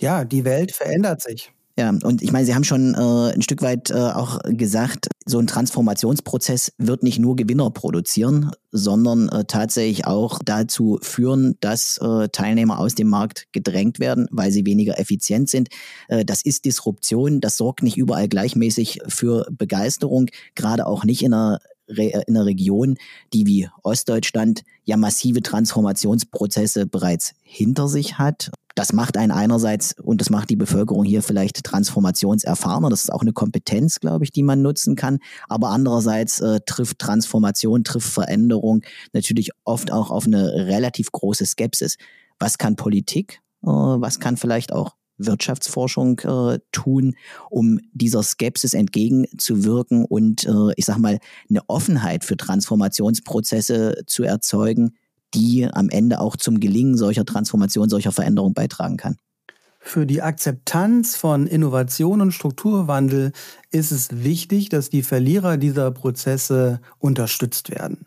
Ja, 0.00 0.24
die 0.24 0.44
Welt 0.44 0.72
verändert 0.72 1.22
sich. 1.22 1.52
Ja, 1.78 1.88
und 1.88 2.20
ich 2.20 2.32
meine, 2.32 2.44
Sie 2.44 2.54
haben 2.54 2.64
schon 2.64 2.94
äh, 2.94 3.32
ein 3.34 3.40
Stück 3.40 3.62
weit 3.62 3.90
äh, 3.90 3.94
auch 3.94 4.40
gesagt, 4.44 5.08
so 5.24 5.38
ein 5.38 5.46
Transformationsprozess 5.46 6.72
wird 6.76 7.02
nicht 7.02 7.18
nur 7.18 7.34
Gewinner 7.34 7.70
produzieren, 7.70 8.50
sondern 8.72 9.30
äh, 9.30 9.44
tatsächlich 9.44 10.06
auch 10.06 10.38
dazu 10.44 10.98
führen, 11.00 11.56
dass 11.60 11.98
äh, 11.98 12.28
Teilnehmer 12.28 12.78
aus 12.78 12.94
dem 12.94 13.08
Markt 13.08 13.46
gedrängt 13.52 14.00
werden, 14.00 14.26
weil 14.30 14.52
sie 14.52 14.66
weniger 14.66 14.98
effizient 14.98 15.48
sind. 15.48 15.68
Äh, 16.08 16.26
das 16.26 16.44
ist 16.44 16.66
Disruption, 16.66 17.40
das 17.40 17.56
sorgt 17.56 17.82
nicht 17.82 17.96
überall 17.96 18.28
gleichmäßig 18.28 19.00
für 19.08 19.46
Begeisterung, 19.50 20.26
gerade 20.54 20.86
auch 20.86 21.04
nicht 21.04 21.22
in 21.22 21.32
einer 21.32 21.58
in 21.98 22.36
einer 22.36 22.46
Region, 22.46 22.96
die 23.32 23.46
wie 23.46 23.68
Ostdeutschland 23.82 24.62
ja 24.84 24.96
massive 24.96 25.42
Transformationsprozesse 25.42 26.86
bereits 26.86 27.34
hinter 27.42 27.88
sich 27.88 28.18
hat 28.18 28.50
das 28.74 28.92
macht 28.92 29.16
einen 29.16 29.32
einerseits 29.32 29.94
und 30.00 30.20
das 30.20 30.30
macht 30.30 30.50
die 30.50 30.56
Bevölkerung 30.56 31.04
hier 31.04 31.22
vielleicht 31.22 31.62
transformationserfahrener. 31.64 32.88
Das 32.88 33.04
ist 33.04 33.12
auch 33.12 33.22
eine 33.22 33.32
Kompetenz, 33.32 34.00
glaube 34.00 34.24
ich, 34.24 34.32
die 34.32 34.42
man 34.42 34.62
nutzen 34.62 34.96
kann. 34.96 35.18
Aber 35.48 35.70
andererseits 35.70 36.40
äh, 36.40 36.60
trifft 36.64 36.98
Transformation, 36.98 37.84
trifft 37.84 38.08
Veränderung 38.08 38.82
natürlich 39.12 39.50
oft 39.64 39.92
auch 39.92 40.10
auf 40.10 40.26
eine 40.26 40.66
relativ 40.66 41.12
große 41.12 41.44
Skepsis. 41.44 41.96
Was 42.38 42.58
kann 42.58 42.76
Politik? 42.76 43.40
Äh, 43.62 43.68
was 43.68 44.20
kann 44.20 44.36
vielleicht 44.36 44.72
auch 44.72 44.94
Wirtschaftsforschung 45.26 46.18
äh, 46.20 46.58
tun, 46.72 47.16
um 47.50 47.80
dieser 47.92 48.22
Skepsis 48.22 48.74
entgegenzuwirken 48.74 50.04
und 50.04 50.44
äh, 50.46 50.72
ich 50.76 50.84
sag 50.84 50.98
mal 50.98 51.18
eine 51.48 51.68
Offenheit 51.68 52.24
für 52.24 52.36
Transformationsprozesse 52.36 54.02
zu 54.06 54.22
erzeugen, 54.24 54.94
die 55.34 55.66
am 55.66 55.88
Ende 55.88 56.20
auch 56.20 56.36
zum 56.36 56.60
Gelingen 56.60 56.96
solcher 56.96 57.24
Transformation, 57.24 57.88
solcher 57.88 58.12
Veränderung 58.12 58.54
beitragen 58.54 58.96
kann. 58.96 59.16
Für 59.84 60.06
die 60.06 60.22
Akzeptanz 60.22 61.16
von 61.16 61.48
Innovation 61.48 62.20
und 62.20 62.30
Strukturwandel 62.30 63.32
ist 63.72 63.90
es 63.90 64.22
wichtig, 64.22 64.68
dass 64.68 64.90
die 64.90 65.02
Verlierer 65.02 65.56
dieser 65.56 65.90
Prozesse 65.90 66.80
unterstützt 66.98 67.70
werden. 67.70 68.06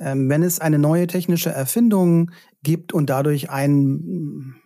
Ähm, 0.00 0.28
wenn 0.28 0.42
es 0.42 0.58
eine 0.58 0.80
neue 0.80 1.06
technische 1.06 1.50
Erfindung 1.50 2.32
gibt 2.64 2.92
und 2.92 3.08
dadurch 3.08 3.50
ein 3.50 4.56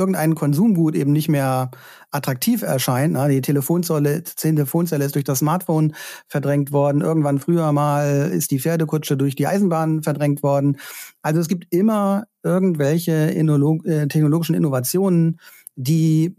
irgendein 0.00 0.34
Konsumgut 0.34 0.94
eben 0.94 1.12
nicht 1.12 1.28
mehr 1.28 1.70
attraktiv 2.10 2.62
erscheint. 2.62 3.12
Na, 3.12 3.28
die 3.28 3.42
Telefonzelle, 3.42 4.24
Telefonzelle 4.24 5.04
ist 5.04 5.14
durch 5.14 5.24
das 5.24 5.40
Smartphone 5.40 5.94
verdrängt 6.26 6.72
worden. 6.72 7.02
Irgendwann 7.02 7.38
früher 7.38 7.70
mal 7.72 8.30
ist 8.32 8.50
die 8.50 8.58
Pferdekutsche 8.58 9.18
durch 9.18 9.36
die 9.36 9.46
Eisenbahn 9.46 10.02
verdrängt 10.02 10.42
worden. 10.42 10.78
Also 11.20 11.40
es 11.40 11.48
gibt 11.48 11.66
immer 11.70 12.24
irgendwelche 12.42 13.12
Innolog 13.12 13.84
äh, 13.84 14.08
technologischen 14.08 14.54
Innovationen, 14.54 15.38
die 15.76 16.34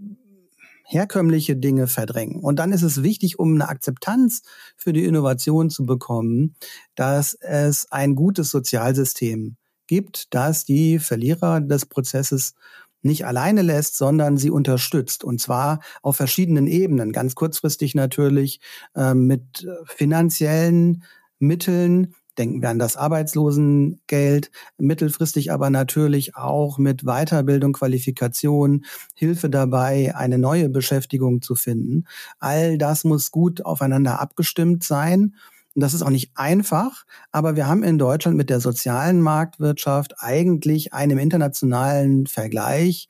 herkömmliche 0.84 1.56
Dinge 1.56 1.88
verdrängen. 1.88 2.42
Und 2.42 2.58
dann 2.58 2.74
ist 2.74 2.82
es 2.82 3.04
wichtig, 3.04 3.40
um 3.40 3.54
eine 3.54 3.70
Akzeptanz 3.70 4.42
für 4.76 4.92
die 4.92 5.06
Innovation 5.06 5.70
zu 5.70 5.86
bekommen, 5.86 6.56
dass 6.96 7.34
es 7.36 7.90
ein 7.92 8.16
gutes 8.16 8.50
Sozialsystem 8.50 9.56
gibt, 9.92 10.34
das 10.34 10.64
die 10.64 11.00
Verlierer 11.00 11.60
des 11.60 11.86
Prozesses 11.86 12.54
nicht 13.02 13.26
alleine 13.26 13.62
lässt, 13.62 13.98
sondern 13.98 14.38
sie 14.38 14.50
unterstützt. 14.50 15.24
Und 15.24 15.42
zwar 15.42 15.80
auf 16.02 16.16
verschiedenen 16.16 16.68
Ebenen. 16.68 17.12
Ganz 17.12 17.36
kurzfristig 17.36 17.96
natürlich 17.96 18.60
äh, 18.96 19.14
mit 19.14 19.68
finanziellen 19.86 21.04
Mitteln. 21.40 22.14
Denken 22.38 22.62
wir 22.62 22.70
an 22.70 22.80
das 22.80 22.96
Arbeitslosengeld, 22.96 24.52
mittelfristig 24.78 25.52
aber 25.52 25.70
natürlich 25.70 26.38
auch 26.38 26.78
mit 26.78 27.04
Weiterbildung, 27.04 27.74
Qualifikation, 27.74 28.86
Hilfe 29.16 29.50
dabei, 29.50 30.16
eine 30.16 30.38
neue 30.38 30.70
Beschäftigung 30.70 31.42
zu 31.42 31.56
finden. 31.56 32.06
All 32.40 32.78
das 32.78 33.04
muss 33.04 33.32
gut 33.32 33.66
aufeinander 33.66 34.22
abgestimmt 34.22 34.84
sein. 34.84 35.36
Und 35.76 35.82
das 35.82 35.94
ist 35.94 36.02
auch 36.02 36.10
nicht 36.10 36.32
einfach, 36.36 37.06
aber 37.32 37.56
wir 37.56 37.68
haben 37.68 37.84
in 37.84 37.98
Deutschland 37.98 38.36
mit 38.36 38.50
der 38.50 38.60
sozialen 38.60 39.22
Marktwirtschaft 39.22 40.16
eigentlich 40.18 40.94
ein 40.94 41.10
im 41.12 41.18
internationalen 41.18 42.28
Vergleich 42.28 43.08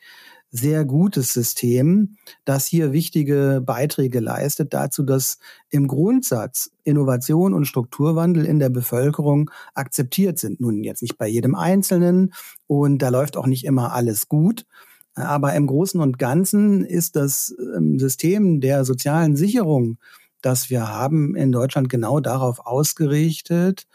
sehr 0.51 0.83
gutes 0.83 1.33
System, 1.33 2.17
das 2.43 2.65
hier 2.65 2.91
wichtige 2.91 3.63
Beiträge 3.65 4.19
leistet 4.19 4.73
dazu, 4.73 5.01
dass 5.01 5.39
im 5.69 5.87
Grundsatz 5.87 6.71
Innovation 6.83 7.53
und 7.53 7.65
Strukturwandel 7.65 8.45
in 8.45 8.59
der 8.59 8.69
Bevölkerung 8.69 9.49
akzeptiert 9.73 10.39
sind. 10.39 10.59
Nun 10.59 10.83
jetzt 10.83 11.01
nicht 11.01 11.17
bei 11.17 11.27
jedem 11.27 11.55
Einzelnen 11.55 12.33
und 12.67 13.01
da 13.01 13.09
läuft 13.09 13.37
auch 13.37 13.47
nicht 13.47 13.63
immer 13.63 13.93
alles 13.93 14.27
gut. 14.27 14.65
Aber 15.13 15.53
im 15.53 15.67
Großen 15.67 15.99
und 15.99 16.19
Ganzen 16.19 16.85
ist 16.85 17.15
das 17.15 17.53
ähm, 17.75 17.99
System 17.99 18.61
der 18.61 18.85
sozialen 18.85 19.35
Sicherung 19.35 19.97
das 20.41 20.69
wir 20.69 20.87
haben 20.87 21.35
in 21.35 21.51
Deutschland 21.51 21.89
genau 21.89 22.19
darauf 22.19 22.65
ausgerichtet, 22.65 23.87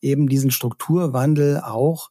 eben 0.00 0.28
diesen 0.28 0.50
Strukturwandel 0.50 1.60
auch 1.60 2.10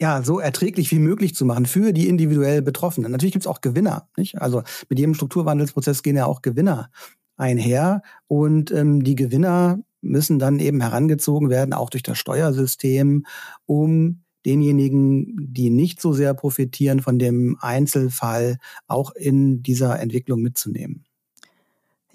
ja, 0.00 0.22
so 0.22 0.38
erträglich 0.38 0.90
wie 0.92 0.98
möglich 1.00 1.34
zu 1.34 1.44
machen 1.44 1.66
für 1.66 1.92
die 1.92 2.08
individuell 2.08 2.62
Betroffenen. 2.62 3.10
Natürlich 3.10 3.32
gibt 3.32 3.44
es 3.44 3.48
auch 3.48 3.60
Gewinner. 3.60 4.08
Nicht? 4.16 4.40
Also 4.40 4.62
mit 4.88 4.98
jedem 4.98 5.14
Strukturwandelsprozess 5.14 6.02
gehen 6.02 6.16
ja 6.16 6.26
auch 6.26 6.42
Gewinner 6.42 6.90
einher. 7.36 8.02
Und 8.28 8.70
ähm, 8.70 9.02
die 9.02 9.16
Gewinner 9.16 9.80
müssen 10.00 10.38
dann 10.38 10.60
eben 10.60 10.80
herangezogen 10.80 11.50
werden, 11.50 11.72
auch 11.72 11.90
durch 11.90 12.04
das 12.04 12.18
Steuersystem, 12.18 13.26
um 13.66 14.22
denjenigen, 14.46 15.36
die 15.52 15.70
nicht 15.70 16.00
so 16.00 16.12
sehr 16.12 16.32
profitieren 16.34 17.00
von 17.00 17.18
dem 17.18 17.56
Einzelfall, 17.60 18.58
auch 18.86 19.12
in 19.14 19.62
dieser 19.62 19.98
Entwicklung 19.98 20.40
mitzunehmen. 20.40 21.07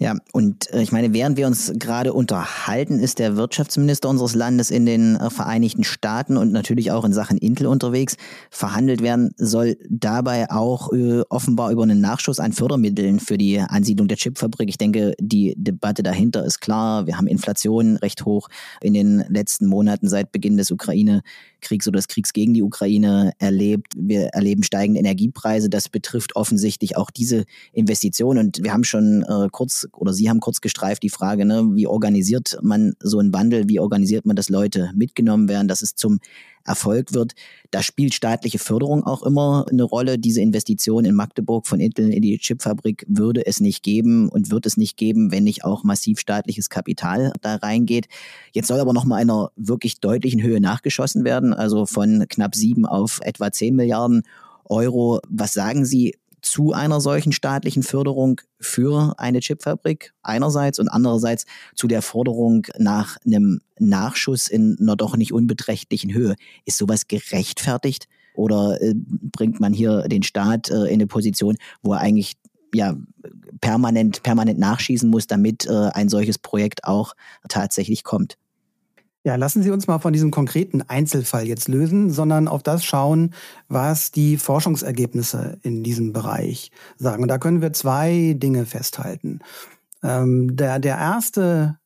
Ja, 0.00 0.16
und 0.32 0.72
äh, 0.72 0.82
ich 0.82 0.90
meine, 0.90 1.12
während 1.12 1.36
wir 1.36 1.46
uns 1.46 1.72
gerade 1.76 2.12
unterhalten, 2.12 2.98
ist 2.98 3.20
der 3.20 3.36
Wirtschaftsminister 3.36 4.08
unseres 4.08 4.34
Landes 4.34 4.72
in 4.72 4.86
den 4.86 5.14
äh, 5.14 5.30
Vereinigten 5.30 5.84
Staaten 5.84 6.36
und 6.36 6.50
natürlich 6.50 6.90
auch 6.90 7.04
in 7.04 7.12
Sachen 7.12 7.38
Intel 7.38 7.68
unterwegs. 7.68 8.16
Verhandelt 8.50 9.02
werden 9.02 9.30
soll 9.36 9.76
dabei 9.88 10.50
auch 10.50 10.92
äh, 10.92 11.22
offenbar 11.28 11.70
über 11.70 11.84
einen 11.84 12.00
Nachschuss 12.00 12.40
an 12.40 12.52
Fördermitteln 12.52 13.20
für 13.20 13.38
die 13.38 13.60
Ansiedlung 13.60 14.08
der 14.08 14.16
Chipfabrik. 14.16 14.68
Ich 14.68 14.78
denke, 14.78 15.14
die 15.20 15.54
Debatte 15.56 16.02
dahinter 16.02 16.44
ist 16.44 16.60
klar. 16.60 17.06
Wir 17.06 17.16
haben 17.16 17.28
Inflation 17.28 17.96
recht 17.96 18.24
hoch 18.24 18.48
in 18.80 18.94
den 18.94 19.24
letzten 19.28 19.66
Monaten 19.66 20.08
seit 20.08 20.32
Beginn 20.32 20.56
des 20.56 20.72
Ukraine 20.72 21.22
Kriegs 21.64 21.88
oder 21.88 21.96
des 21.96 22.08
Kriegs 22.08 22.32
gegen 22.32 22.54
die 22.54 22.62
Ukraine 22.62 23.32
erlebt. 23.38 23.92
Wir 23.96 24.26
erleben 24.28 24.62
steigende 24.62 25.00
Energiepreise. 25.00 25.68
Das 25.68 25.88
betrifft 25.88 26.36
offensichtlich 26.36 26.96
auch 26.96 27.10
diese 27.10 27.44
Investition. 27.72 28.38
Und 28.38 28.62
wir 28.62 28.72
haben 28.72 28.84
schon 28.84 29.22
äh, 29.22 29.48
kurz 29.50 29.83
oder 29.92 30.12
Sie 30.12 30.28
haben 30.28 30.40
kurz 30.40 30.60
gestreift 30.60 31.02
die 31.02 31.10
Frage, 31.10 31.44
ne, 31.44 31.68
wie 31.72 31.86
organisiert 31.86 32.58
man 32.62 32.94
so 33.00 33.18
einen 33.18 33.32
Wandel? 33.32 33.68
Wie 33.68 33.80
organisiert 33.80 34.26
man, 34.26 34.36
dass 34.36 34.48
Leute 34.48 34.90
mitgenommen 34.94 35.48
werden, 35.48 35.68
dass 35.68 35.82
es 35.82 35.94
zum 35.94 36.20
Erfolg 36.64 37.12
wird. 37.12 37.34
Da 37.70 37.82
spielt 37.82 38.14
staatliche 38.14 38.58
Förderung 38.58 39.04
auch 39.04 39.22
immer 39.22 39.66
eine 39.70 39.82
Rolle. 39.82 40.18
Diese 40.18 40.40
Investition 40.40 41.04
in 41.04 41.14
Magdeburg 41.14 41.66
von 41.66 41.80
Intel 41.80 42.12
in 42.12 42.22
die 42.22 42.38
Chipfabrik 42.38 43.04
würde 43.08 43.46
es 43.46 43.60
nicht 43.60 43.82
geben 43.82 44.28
und 44.28 44.50
wird 44.50 44.66
es 44.66 44.76
nicht 44.76 44.96
geben, 44.96 45.30
wenn 45.30 45.44
nicht 45.44 45.64
auch 45.64 45.84
massiv 45.84 46.18
staatliches 46.18 46.70
Kapital 46.70 47.32
da 47.42 47.56
reingeht. 47.56 48.06
Jetzt 48.52 48.68
soll 48.68 48.80
aber 48.80 48.92
noch 48.92 49.04
mal 49.04 49.16
einer 49.16 49.50
wirklich 49.56 50.00
deutlichen 50.00 50.42
Höhe 50.42 50.60
nachgeschossen 50.60 51.24
werden, 51.24 51.52
also 51.52 51.86
von 51.86 52.24
knapp 52.28 52.54
sieben 52.54 52.86
auf 52.86 53.20
etwa 53.22 53.52
zehn 53.52 53.76
Milliarden 53.76 54.22
Euro. 54.64 55.20
Was 55.28 55.52
sagen 55.52 55.84
Sie? 55.84 56.14
Zu 56.44 56.72
einer 56.72 57.00
solchen 57.00 57.32
staatlichen 57.32 57.82
Förderung 57.82 58.40
für 58.60 59.14
eine 59.18 59.40
Chipfabrik 59.40 60.12
einerseits 60.22 60.78
und 60.78 60.88
andererseits 60.88 61.46
zu 61.74 61.88
der 61.88 62.02
Forderung 62.02 62.66
nach 62.78 63.16
einem 63.24 63.60
Nachschuss 63.78 64.48
in 64.48 64.76
einer 64.80 64.96
doch 64.96 65.16
nicht 65.16 65.32
unbeträchtlichen 65.32 66.12
Höhe. 66.12 66.36
Ist 66.64 66.78
sowas 66.78 67.08
gerechtfertigt 67.08 68.08
oder 68.34 68.80
äh, 68.82 68.94
bringt 68.94 69.60
man 69.60 69.72
hier 69.72 70.02
den 70.02 70.22
Staat 70.22 70.70
äh, 70.70 70.84
in 70.84 70.94
eine 70.94 71.06
Position, 71.06 71.56
wo 71.82 71.94
er 71.94 72.00
eigentlich 72.00 72.34
ja 72.74 72.96
permanent 73.60 74.22
permanent 74.22 74.58
nachschießen 74.58 75.08
muss, 75.08 75.26
damit 75.26 75.66
äh, 75.66 75.90
ein 75.94 76.08
solches 76.08 76.38
Projekt 76.38 76.84
auch 76.84 77.14
tatsächlich 77.48 78.04
kommt? 78.04 78.36
Ja, 79.26 79.36
lassen 79.36 79.62
Sie 79.62 79.70
uns 79.70 79.86
mal 79.86 80.00
von 80.00 80.12
diesem 80.12 80.30
konkreten 80.30 80.82
Einzelfall 80.82 81.48
jetzt 81.48 81.68
lösen, 81.68 82.10
sondern 82.10 82.46
auf 82.46 82.62
das 82.62 82.84
schauen, 82.84 83.34
was 83.68 84.10
die 84.12 84.36
Forschungsergebnisse 84.36 85.58
in 85.62 85.82
diesem 85.82 86.12
Bereich 86.12 86.70
sagen. 86.98 87.22
Und 87.22 87.28
da 87.28 87.38
können 87.38 87.62
wir 87.62 87.72
zwei 87.72 88.34
Dinge 88.36 88.66
festhalten. 88.66 89.40
Ähm, 90.02 90.54
der, 90.56 90.78
der 90.78 90.98
erste 90.98 91.78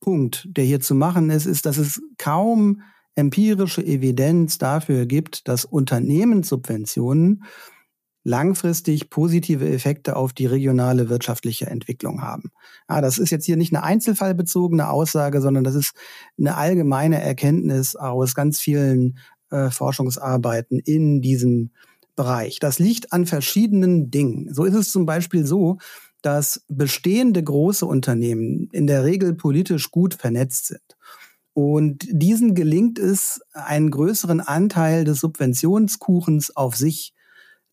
Punkt, 0.00 0.46
der 0.50 0.64
hier 0.64 0.80
zu 0.80 0.94
machen 0.94 1.30
ist, 1.30 1.46
ist, 1.46 1.64
dass 1.64 1.78
es 1.78 2.02
kaum 2.18 2.82
empirische 3.14 3.84
Evidenz 3.84 4.58
dafür 4.58 5.06
gibt, 5.06 5.48
dass 5.48 5.64
Unternehmenssubventionen 5.64 7.44
langfristig 8.28 9.08
positive 9.08 9.66
Effekte 9.68 10.14
auf 10.14 10.34
die 10.34 10.44
regionale 10.44 11.08
wirtschaftliche 11.08 11.66
Entwicklung 11.66 12.20
haben. 12.20 12.50
Ja, 12.88 13.00
das 13.00 13.16
ist 13.16 13.30
jetzt 13.30 13.46
hier 13.46 13.56
nicht 13.56 13.74
eine 13.74 13.82
einzelfallbezogene 13.82 14.90
Aussage, 14.90 15.40
sondern 15.40 15.64
das 15.64 15.74
ist 15.74 15.94
eine 16.38 16.56
allgemeine 16.56 17.22
Erkenntnis 17.22 17.96
aus 17.96 18.34
ganz 18.34 18.60
vielen 18.60 19.18
äh, 19.50 19.70
Forschungsarbeiten 19.70 20.78
in 20.78 21.22
diesem 21.22 21.70
Bereich. 22.16 22.58
Das 22.58 22.78
liegt 22.78 23.14
an 23.14 23.24
verschiedenen 23.24 24.10
Dingen. 24.10 24.52
So 24.52 24.64
ist 24.64 24.74
es 24.74 24.92
zum 24.92 25.06
Beispiel 25.06 25.46
so, 25.46 25.78
dass 26.20 26.64
bestehende 26.68 27.42
große 27.42 27.86
Unternehmen 27.86 28.68
in 28.72 28.86
der 28.86 29.04
Regel 29.04 29.34
politisch 29.34 29.90
gut 29.90 30.12
vernetzt 30.12 30.66
sind. 30.66 30.98
Und 31.54 32.06
diesen 32.10 32.54
gelingt 32.54 32.98
es, 32.98 33.40
einen 33.52 33.90
größeren 33.90 34.40
Anteil 34.40 35.04
des 35.04 35.20
Subventionskuchens 35.20 36.54
auf 36.54 36.76
sich 36.76 37.14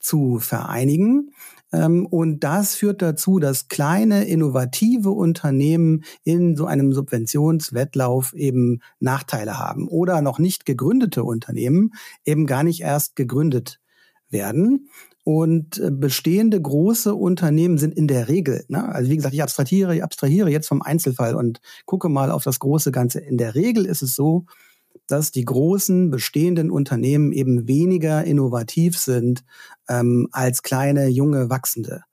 zu 0.06 0.40
vereinigen. 0.40 1.32
Ähm, 1.74 2.06
und 2.06 2.44
das 2.44 2.76
führt 2.76 3.02
dazu, 3.02 3.40
dass 3.40 3.68
kleine, 3.68 4.26
innovative 4.26 5.12
Unternehmen 5.12 6.04
in 6.24 6.56
so 6.56 6.66
einem 6.66 6.94
Subventionswettlauf 6.94 8.34
eben 8.34 8.82
Nachteile 9.00 9.58
haben 9.58 9.88
oder 9.88 10.22
noch 10.22 10.40
nicht 10.40 10.66
gegründete 10.66 11.24
Unternehmen 11.24 11.92
eben 12.24 12.46
gar 12.46 12.64
nicht 12.64 12.82
erst 12.82 13.16
gegründet 13.16 13.80
werden. 14.30 14.90
Und 15.24 15.80
äh, 15.80 15.90
bestehende 15.90 16.62
große 16.62 17.16
Unternehmen 17.16 17.80
sind 17.80 17.96
in 17.96 18.08
der 18.08 18.28
Regel, 18.28 18.64
ne, 18.68 18.88
also 18.94 19.10
wie 19.10 19.16
gesagt, 19.16 19.34
ich 19.34 19.42
abstrahiere, 19.42 19.96
ich 19.96 20.04
abstrahiere 20.04 20.52
jetzt 20.52 20.68
vom 20.68 20.84
Einzelfall 20.84 21.34
und 21.34 21.62
gucke 21.86 22.10
mal 22.10 22.30
auf 22.30 22.44
das 22.44 22.60
große 22.60 22.92
Ganze. 22.92 23.22
In 23.22 23.38
der 23.38 23.56
Regel 23.56 23.86
ist 23.86 24.04
es 24.04 24.14
so, 24.14 24.46
dass 25.08 25.32
die 25.32 25.46
großen 25.46 26.10
bestehenden 26.10 26.72
Unternehmen 26.72 27.32
eben 27.32 27.68
weniger 27.68 28.24
innovativ 28.24 28.98
sind 28.98 29.44
ähm, 29.88 30.28
als 30.32 30.64
kleine, 30.64 31.08
junge, 31.08 31.50
wachsende 31.50 32.04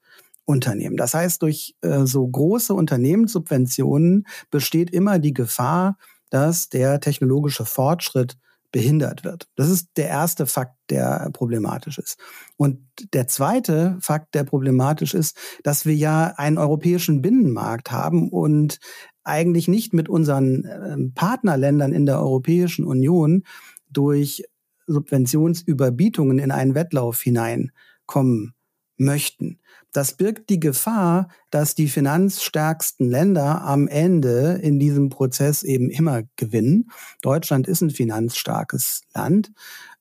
Unternehmen. 0.44 0.96
Das 0.96 1.14
heißt, 1.14 1.42
durch 1.42 1.74
äh, 1.82 2.04
so 2.04 2.26
große 2.26 2.74
Unternehmenssubventionen 2.74 4.26
besteht 4.50 4.90
immer 4.90 5.18
die 5.18 5.34
Gefahr, 5.34 5.96
dass 6.30 6.68
der 6.68 7.00
technologische 7.00 7.64
Fortschritt 7.64 8.36
behindert 8.72 9.22
wird. 9.22 9.48
Das 9.54 9.68
ist 9.68 9.90
der 9.96 10.08
erste 10.08 10.46
Fakt, 10.46 10.76
der 10.90 11.30
problematisch 11.32 11.98
ist. 11.98 12.18
Und 12.56 12.80
der 13.12 13.28
zweite 13.28 13.98
Fakt, 14.00 14.34
der 14.34 14.44
problematisch 14.44 15.14
ist, 15.14 15.36
dass 15.62 15.86
wir 15.86 15.94
ja 15.94 16.34
einen 16.36 16.58
europäischen 16.58 17.22
Binnenmarkt 17.22 17.92
haben 17.92 18.30
und 18.30 18.78
eigentlich 19.22 19.68
nicht 19.68 19.92
mit 19.92 20.08
unseren 20.08 20.64
ähm, 20.64 21.12
Partnerländern 21.14 21.92
in 21.92 22.06
der 22.06 22.18
Europäischen 22.18 22.84
Union 22.84 23.44
durch 23.88 24.42
Subventionsüberbietungen 24.86 26.38
in 26.38 26.50
einen 26.50 26.74
Wettlauf 26.74 27.20
hineinkommen 27.20 28.54
möchten. 28.96 29.60
Das 29.92 30.16
birgt 30.16 30.48
die 30.48 30.58
Gefahr, 30.58 31.28
dass 31.50 31.74
die 31.74 31.88
finanzstärksten 31.88 33.10
Länder 33.10 33.62
am 33.62 33.88
Ende 33.88 34.58
in 34.62 34.78
diesem 34.78 35.10
Prozess 35.10 35.62
eben 35.62 35.90
immer 35.90 36.22
gewinnen. 36.36 36.90
Deutschland 37.20 37.68
ist 37.68 37.82
ein 37.82 37.90
finanzstarkes 37.90 39.02
Land, 39.14 39.52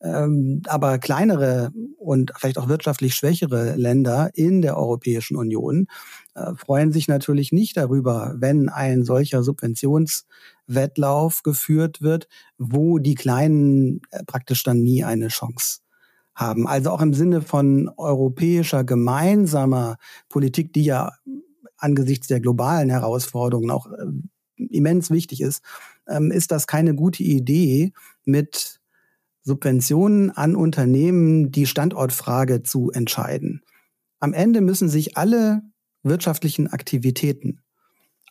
ähm, 0.01 0.62
aber 0.67 0.97
kleinere 0.97 1.73
und 1.97 2.32
vielleicht 2.38 2.58
auch 2.58 2.69
wirtschaftlich 2.69 3.15
schwächere 3.15 3.75
Länder 3.75 4.30
in 4.34 4.62
der 4.62 4.77
Europäischen 4.77 5.36
Union 5.36 5.88
äh, 6.36 6.56
freuen 6.56 6.93
sich 6.93 7.10
natürlich 7.10 7.51
nicht 7.51 7.75
darüber, 7.75 8.36
wenn 8.38 8.69
ein 8.69 9.04
solcher 9.04 9.43
Subventionswettlauf 9.43 11.43
geführt 11.43 12.01
wird, 12.01 12.30
wo 12.58 12.97
die 12.97 13.15
Kleinen 13.15 13.99
äh, 14.12 14.23
praktisch 14.23 14.63
dann 14.63 14.82
nie 14.82 15.04
eine 15.04 15.27
Chance 15.27 15.82
haben. 16.41 16.67
Also 16.67 16.89
auch 16.89 17.01
im 17.01 17.13
Sinne 17.13 17.41
von 17.41 17.89
europäischer 17.97 18.84
gemeinsamer 18.84 19.97
Politik, 20.27 20.73
die 20.73 20.84
ja 20.84 21.12
angesichts 21.77 22.27
der 22.27 22.39
globalen 22.39 22.89
Herausforderungen 22.89 23.71
auch 23.71 23.88
äh, 23.88 24.65
immens 24.69 25.10
wichtig 25.10 25.41
ist, 25.41 25.63
ähm, 26.08 26.32
ist 26.32 26.51
das 26.51 26.67
keine 26.67 26.95
gute 26.95 27.23
Idee, 27.23 27.93
mit 28.25 28.82
Subventionen 29.43 30.30
an 30.32 30.56
Unternehmen 30.56 31.51
die 31.51 31.65
Standortfrage 31.65 32.62
zu 32.63 32.91
entscheiden. 32.91 33.62
Am 34.19 34.34
Ende 34.34 34.62
müssen 34.62 34.89
sich 34.89 35.17
alle 35.17 35.62
wirtschaftlichen 36.04 36.67
Aktivitäten 36.67 37.62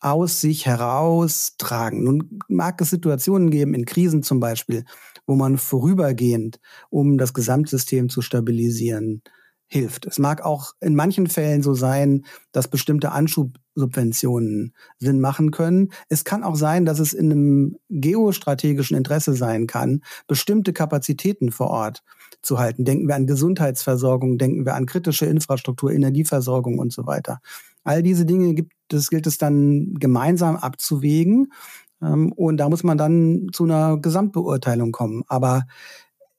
aus 0.00 0.40
sich 0.40 0.66
heraustragen. 0.66 2.04
Nun 2.04 2.38
mag 2.48 2.80
es 2.80 2.90
Situationen 2.90 3.50
geben, 3.50 3.74
in 3.74 3.84
Krisen 3.84 4.22
zum 4.22 4.40
Beispiel, 4.40 4.84
wo 5.30 5.36
man 5.36 5.58
vorübergehend, 5.58 6.58
um 6.90 7.16
das 7.16 7.32
Gesamtsystem 7.32 8.08
zu 8.08 8.20
stabilisieren, 8.20 9.22
hilft. 9.68 10.04
Es 10.06 10.18
mag 10.18 10.44
auch 10.44 10.72
in 10.80 10.96
manchen 10.96 11.28
Fällen 11.28 11.62
so 11.62 11.72
sein, 11.72 12.24
dass 12.50 12.66
bestimmte 12.66 13.12
Anschubsubventionen 13.12 14.74
Sinn 14.98 15.20
machen 15.20 15.52
können. 15.52 15.92
Es 16.08 16.24
kann 16.24 16.42
auch 16.42 16.56
sein, 16.56 16.84
dass 16.84 16.98
es 16.98 17.12
in 17.12 17.30
einem 17.30 17.76
geostrategischen 17.88 18.96
Interesse 18.96 19.34
sein 19.34 19.68
kann, 19.68 20.02
bestimmte 20.26 20.72
Kapazitäten 20.72 21.52
vor 21.52 21.68
Ort 21.68 22.02
zu 22.42 22.58
halten. 22.58 22.84
Denken 22.84 23.06
wir 23.06 23.14
an 23.14 23.28
Gesundheitsversorgung, 23.28 24.36
denken 24.36 24.66
wir 24.66 24.74
an 24.74 24.86
kritische 24.86 25.26
Infrastruktur, 25.26 25.92
Energieversorgung 25.92 26.80
und 26.80 26.92
so 26.92 27.06
weiter. 27.06 27.38
All 27.84 28.02
diese 28.02 28.26
Dinge 28.26 28.54
gibt 28.54 28.72
es, 28.92 29.08
gilt 29.08 29.28
es 29.28 29.38
dann 29.38 29.94
gemeinsam 29.94 30.56
abzuwägen 30.56 31.52
und 32.00 32.56
da 32.56 32.68
muss 32.68 32.82
man 32.82 32.98
dann 32.98 33.48
zu 33.52 33.64
einer 33.64 33.98
Gesamtbeurteilung 33.98 34.92
kommen. 34.92 35.22
Aber 35.28 35.64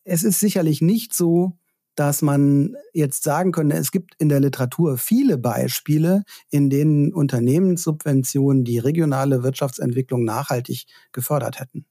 es 0.03 0.23
ist 0.23 0.39
sicherlich 0.39 0.81
nicht 0.81 1.13
so, 1.13 1.57
dass 1.95 2.21
man 2.21 2.75
jetzt 2.93 3.23
sagen 3.23 3.51
könnte, 3.51 3.75
es 3.75 3.91
gibt 3.91 4.15
in 4.17 4.29
der 4.29 4.39
Literatur 4.39 4.97
viele 4.97 5.37
Beispiele, 5.37 6.23
in 6.49 6.69
denen 6.69 7.13
Unternehmenssubventionen 7.13 8.63
die 8.63 8.79
regionale 8.79 9.43
Wirtschaftsentwicklung 9.43 10.23
nachhaltig 10.23 10.85
gefördert 11.11 11.59
hätten. 11.59 11.85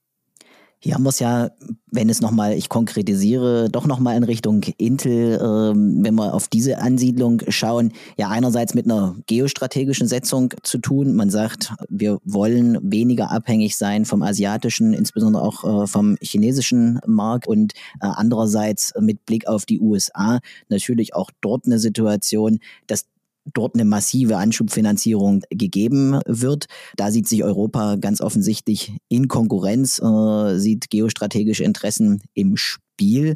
Hier 0.83 0.95
haben 0.95 1.03
wir 1.03 1.09
es 1.09 1.19
ja, 1.19 1.51
wenn 1.91 2.09
es 2.09 2.21
nochmal, 2.21 2.53
ich 2.53 2.67
konkretisiere, 2.67 3.69
doch 3.69 3.85
nochmal 3.85 4.17
in 4.17 4.23
Richtung 4.23 4.63
Intel, 4.77 5.39
ähm, 5.39 6.03
wenn 6.03 6.15
wir 6.15 6.33
auf 6.33 6.47
diese 6.47 6.79
Ansiedlung 6.79 7.43
schauen, 7.49 7.93
ja 8.17 8.29
einerseits 8.29 8.73
mit 8.73 8.85
einer 8.85 9.15
geostrategischen 9.27 10.07
Setzung 10.07 10.55
zu 10.63 10.79
tun. 10.79 11.15
Man 11.15 11.29
sagt, 11.29 11.73
wir 11.87 12.17
wollen 12.23 12.79
weniger 12.81 13.29
abhängig 13.29 13.77
sein 13.77 14.05
vom 14.05 14.23
asiatischen, 14.23 14.93
insbesondere 14.93 15.43
auch 15.43 15.83
äh, 15.83 15.85
vom 15.85 16.17
chinesischen 16.19 16.99
Markt 17.05 17.47
und 17.47 17.73
äh, 18.01 18.07
andererseits 18.07 18.91
mit 18.99 19.23
Blick 19.27 19.47
auf 19.47 19.67
die 19.67 19.79
USA 19.79 20.39
natürlich 20.67 21.13
auch 21.13 21.29
dort 21.41 21.67
eine 21.67 21.77
Situation, 21.77 22.57
dass 22.87 23.05
dort 23.45 23.75
eine 23.75 23.85
massive 23.85 24.37
Anschubfinanzierung 24.37 25.43
gegeben 25.49 26.19
wird. 26.25 26.65
Da 26.95 27.11
sieht 27.11 27.27
sich 27.27 27.43
Europa 27.43 27.95
ganz 27.95 28.21
offensichtlich 28.21 28.97
in 29.09 29.27
Konkurrenz, 29.27 29.99
äh, 29.99 30.57
sieht 30.57 30.89
geostrategische 30.89 31.63
Interessen 31.63 32.21
im 32.33 32.57
Spiel. 32.57 33.35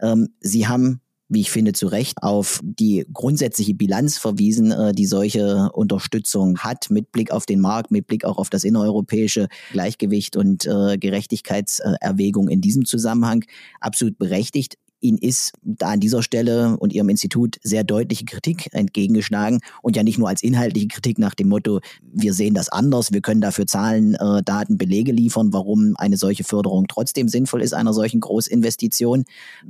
Ähm, 0.00 0.28
Sie 0.40 0.68
haben 0.68 1.00
wie 1.28 1.40
ich 1.40 1.50
finde, 1.50 1.72
zu 1.72 1.88
Recht 1.88 2.22
auf 2.22 2.60
die 2.62 3.04
grundsätzliche 3.12 3.74
Bilanz 3.74 4.18
verwiesen, 4.18 4.70
äh, 4.70 4.92
die 4.92 5.06
solche 5.06 5.70
Unterstützung 5.72 6.58
hat, 6.58 6.90
mit 6.90 7.10
Blick 7.10 7.30
auf 7.30 7.46
den 7.46 7.60
Markt, 7.60 7.90
mit 7.90 8.06
Blick 8.06 8.24
auch 8.24 8.38
auf 8.38 8.50
das 8.50 8.64
innereuropäische 8.64 9.48
Gleichgewicht 9.72 10.36
und 10.36 10.66
äh, 10.66 10.98
Gerechtigkeitserwägung 10.98 12.48
in 12.48 12.60
diesem 12.60 12.84
Zusammenhang. 12.84 13.44
Absolut 13.80 14.18
berechtigt. 14.18 14.76
Ihnen 15.00 15.18
ist 15.18 15.52
da 15.62 15.88
an 15.88 16.00
dieser 16.00 16.22
Stelle 16.22 16.76
und 16.78 16.92
Ihrem 16.92 17.08
Institut 17.10 17.58
sehr 17.62 17.84
deutliche 17.84 18.24
Kritik 18.24 18.68
entgegengeschlagen 18.72 19.60
und 19.82 19.94
ja 19.96 20.02
nicht 20.02 20.18
nur 20.18 20.28
als 20.28 20.42
inhaltliche 20.42 20.88
Kritik 20.88 21.18
nach 21.18 21.34
dem 21.34 21.48
Motto, 21.48 21.80
wir 22.02 22.32
sehen 22.32 22.54
das 22.54 22.70
anders, 22.70 23.12
wir 23.12 23.20
können 23.20 23.40
dafür 23.40 23.66
Zahlen, 23.66 24.14
äh, 24.14 24.42
Daten, 24.42 24.78
Belege 24.78 25.12
liefern, 25.12 25.52
warum 25.52 25.94
eine 25.96 26.16
solche 26.16 26.44
Förderung 26.44 26.86
trotzdem 26.88 27.28
sinnvoll 27.28 27.62
ist, 27.62 27.74
einer 27.74 27.92
solchen 27.92 28.20
Großinvestition, 28.20 29.24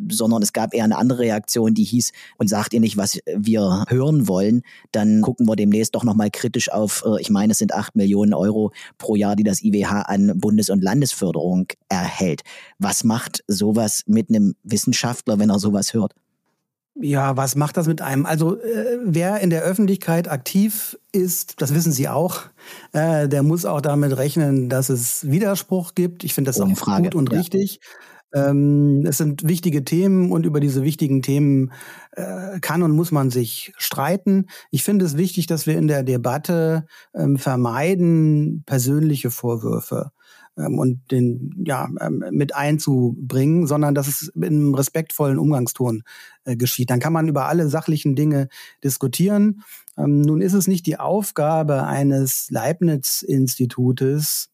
sondern 0.09 0.43
es 0.43 0.53
gab 0.53 0.75
eher 0.75 0.85
eine 0.85 0.97
andere 0.97 1.21
Reaktion, 1.21 1.75
die 1.75 1.85
hieß, 1.85 2.13
und 2.39 2.49
sagt 2.49 2.73
ihr 2.73 2.81
nicht, 2.81 2.97
was 2.97 3.19
wir 3.27 3.85
hören 3.89 4.29
wollen, 4.29 4.63
dann 4.93 5.23
gucken 5.23 5.49
wir 5.49 5.57
demnächst 5.57 5.95
doch 5.95 6.05
nochmal 6.05 6.31
kritisch 6.31 6.71
auf, 6.71 7.05
äh, 7.05 7.21
ich 7.21 7.31
meine, 7.31 7.53
es 7.53 7.59
sind 7.59 7.75
acht 7.75 7.97
Millionen 7.97 8.33
Euro 8.33 8.73
pro 8.99 9.17
Jahr, 9.17 9.35
die 9.35 9.45
das 9.45 9.63
IWH 9.63 10.03
an 10.03 10.39
Bundes- 10.39 10.71
und 10.71 10.83
Landesförderung 10.83 11.67
erhält. 11.89 12.43
Was 12.79 13.03
macht 13.03 13.43
sowas 13.49 14.05
mit 14.07 14.29
einem 14.29 14.55
Wissenschaftler 14.63 15.16
Wissenschaftler, 15.17 15.39
wenn 15.39 15.51
er 15.51 15.59
sowas 15.59 15.95
hört. 15.95 16.15
Ja, 16.99 17.37
was 17.37 17.57
macht 17.57 17.77
das 17.77 17.87
mit 17.87 18.01
einem? 18.01 18.25
Also 18.25 18.59
äh, 18.59 18.99
wer 19.05 19.41
in 19.41 19.51
der 19.51 19.63
Öffentlichkeit 19.63 20.29
aktiv 20.31 20.99
ist, 21.13 21.61
das 21.61 21.75
wissen 21.75 21.93
Sie 21.93 22.09
auch, 22.09 22.45
äh, 22.93 23.29
der 23.29 23.43
muss 23.43 23.67
auch 23.67 23.83
damit 23.83 24.17
rechnen, 24.17 24.71
dass 24.71 24.89
es 24.89 25.29
Widerspruch 25.29 25.95
gibt. 25.95 26.25
Ich 26.25 26.33
finde 26.33 26.49
das 26.49 26.61
Ohne 26.61 26.73
auch 26.73 26.79
Frage. 26.79 27.05
gut 27.05 27.15
und 27.15 27.33
ja. 27.33 27.39
richtig. 27.39 27.81
Ähm, 28.35 29.05
es 29.07 29.19
sind 29.19 29.47
wichtige 29.47 29.85
Themen 29.85 30.33
und 30.33 30.47
über 30.47 30.59
diese 30.59 30.83
wichtigen 30.83 31.21
Themen 31.21 31.71
äh, 32.13 32.61
kann 32.61 32.83
und 32.83 32.93
muss 32.93 33.13
man 33.13 33.31
sich 33.31 33.73
streiten. 33.77 34.47
Ich 34.71 34.83
finde 34.83 35.05
es 35.05 35.19
wichtig, 35.19 35.47
dass 35.47 35.67
wir 35.67 35.77
in 35.77 35.89
der 35.89 36.03
Debatte 36.03 36.87
ähm, 37.15 37.37
vermeiden 37.37 38.63
persönliche 38.65 39.31
Vorwürfe 39.31 40.13
ähm, 40.57 40.79
und 40.79 41.11
den 41.11 41.63
ja 41.65 41.89
ähm, 42.01 42.25
mit 42.31 42.55
einzubringen, 42.55 43.67
sondern 43.67 43.95
dass 43.95 44.09
es 44.09 44.33
in 44.35 44.45
einem 44.45 44.75
respektvollen 44.75 45.39
Umgangston 45.39 46.03
äh, 46.45 46.57
geschieht. 46.57 46.91
Dann 46.91 47.01
kann 47.01 47.13
man 47.13 47.29
über 47.29 47.47
alle 47.47 47.69
sachlichen 47.69 48.17
Dinge 48.17 48.49
diskutieren. 48.83 49.63
Ähm, 49.97 50.23
nun 50.23 50.41
ist 50.41 50.55
es 50.55 50.67
nicht 50.67 50.87
die 50.87 50.99
Aufgabe 50.99 51.85
eines 51.85 52.49
Leibniz-Institutes, 52.51 54.51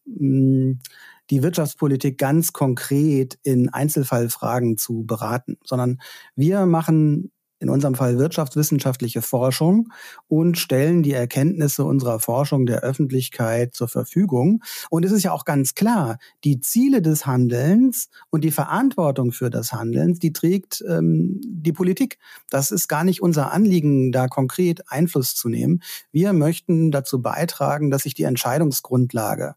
die 1.31 1.43
Wirtschaftspolitik 1.43 2.19
ganz 2.19 2.53
konkret 2.53 3.39
in 3.43 3.69
Einzelfallfragen 3.69 4.77
zu 4.77 5.05
beraten, 5.05 5.57
sondern 5.65 6.01
wir 6.37 6.67
machen 6.67 7.33
in 7.63 7.71
unserem 7.71 7.95
Fall 7.95 8.19
wirtschaftswissenschaftliche 8.19 9.23
Forschung 9.23 9.89
und 10.27 10.59
stellen 10.59 11.05
die 11.05 11.13
Erkenntnisse 11.13 11.85
unserer 11.85 12.19
Forschung 12.19 12.67
der 12.67 12.81
Öffentlichkeit 12.81 13.73
zur 13.73 13.87
Verfügung. 13.87 14.63
Und 14.91 15.05
es 15.05 15.13
ist 15.13 15.23
ja 15.23 15.33
auch 15.33 15.45
ganz 15.45 15.77
klar, 15.77 16.19
die 16.43 16.59
Ziele 16.61 17.01
des 17.01 17.25
Handelns 17.25 18.09
und 18.31 18.43
die 18.43 18.51
Verantwortung 18.51 19.31
für 19.31 19.49
das 19.49 19.73
Handeln, 19.73 20.15
die 20.15 20.33
trägt 20.33 20.85
ähm, 20.89 21.41
die 21.45 21.73
Politik. 21.73 22.19
Das 22.51 22.73
ist 22.73 22.89
gar 22.89 23.05
nicht 23.05 23.23
unser 23.23 23.53
Anliegen, 23.53 24.11
da 24.11 24.27
konkret 24.27 24.83
Einfluss 24.89 25.37
zu 25.37 25.49
nehmen. 25.49 25.83
Wir 26.11 26.33
möchten 26.33 26.91
dazu 26.91 27.23
beitragen, 27.23 27.93
dass 27.93 28.03
sich 28.03 28.15
die 28.15 28.25
Entscheidungsgrundlage 28.25 29.55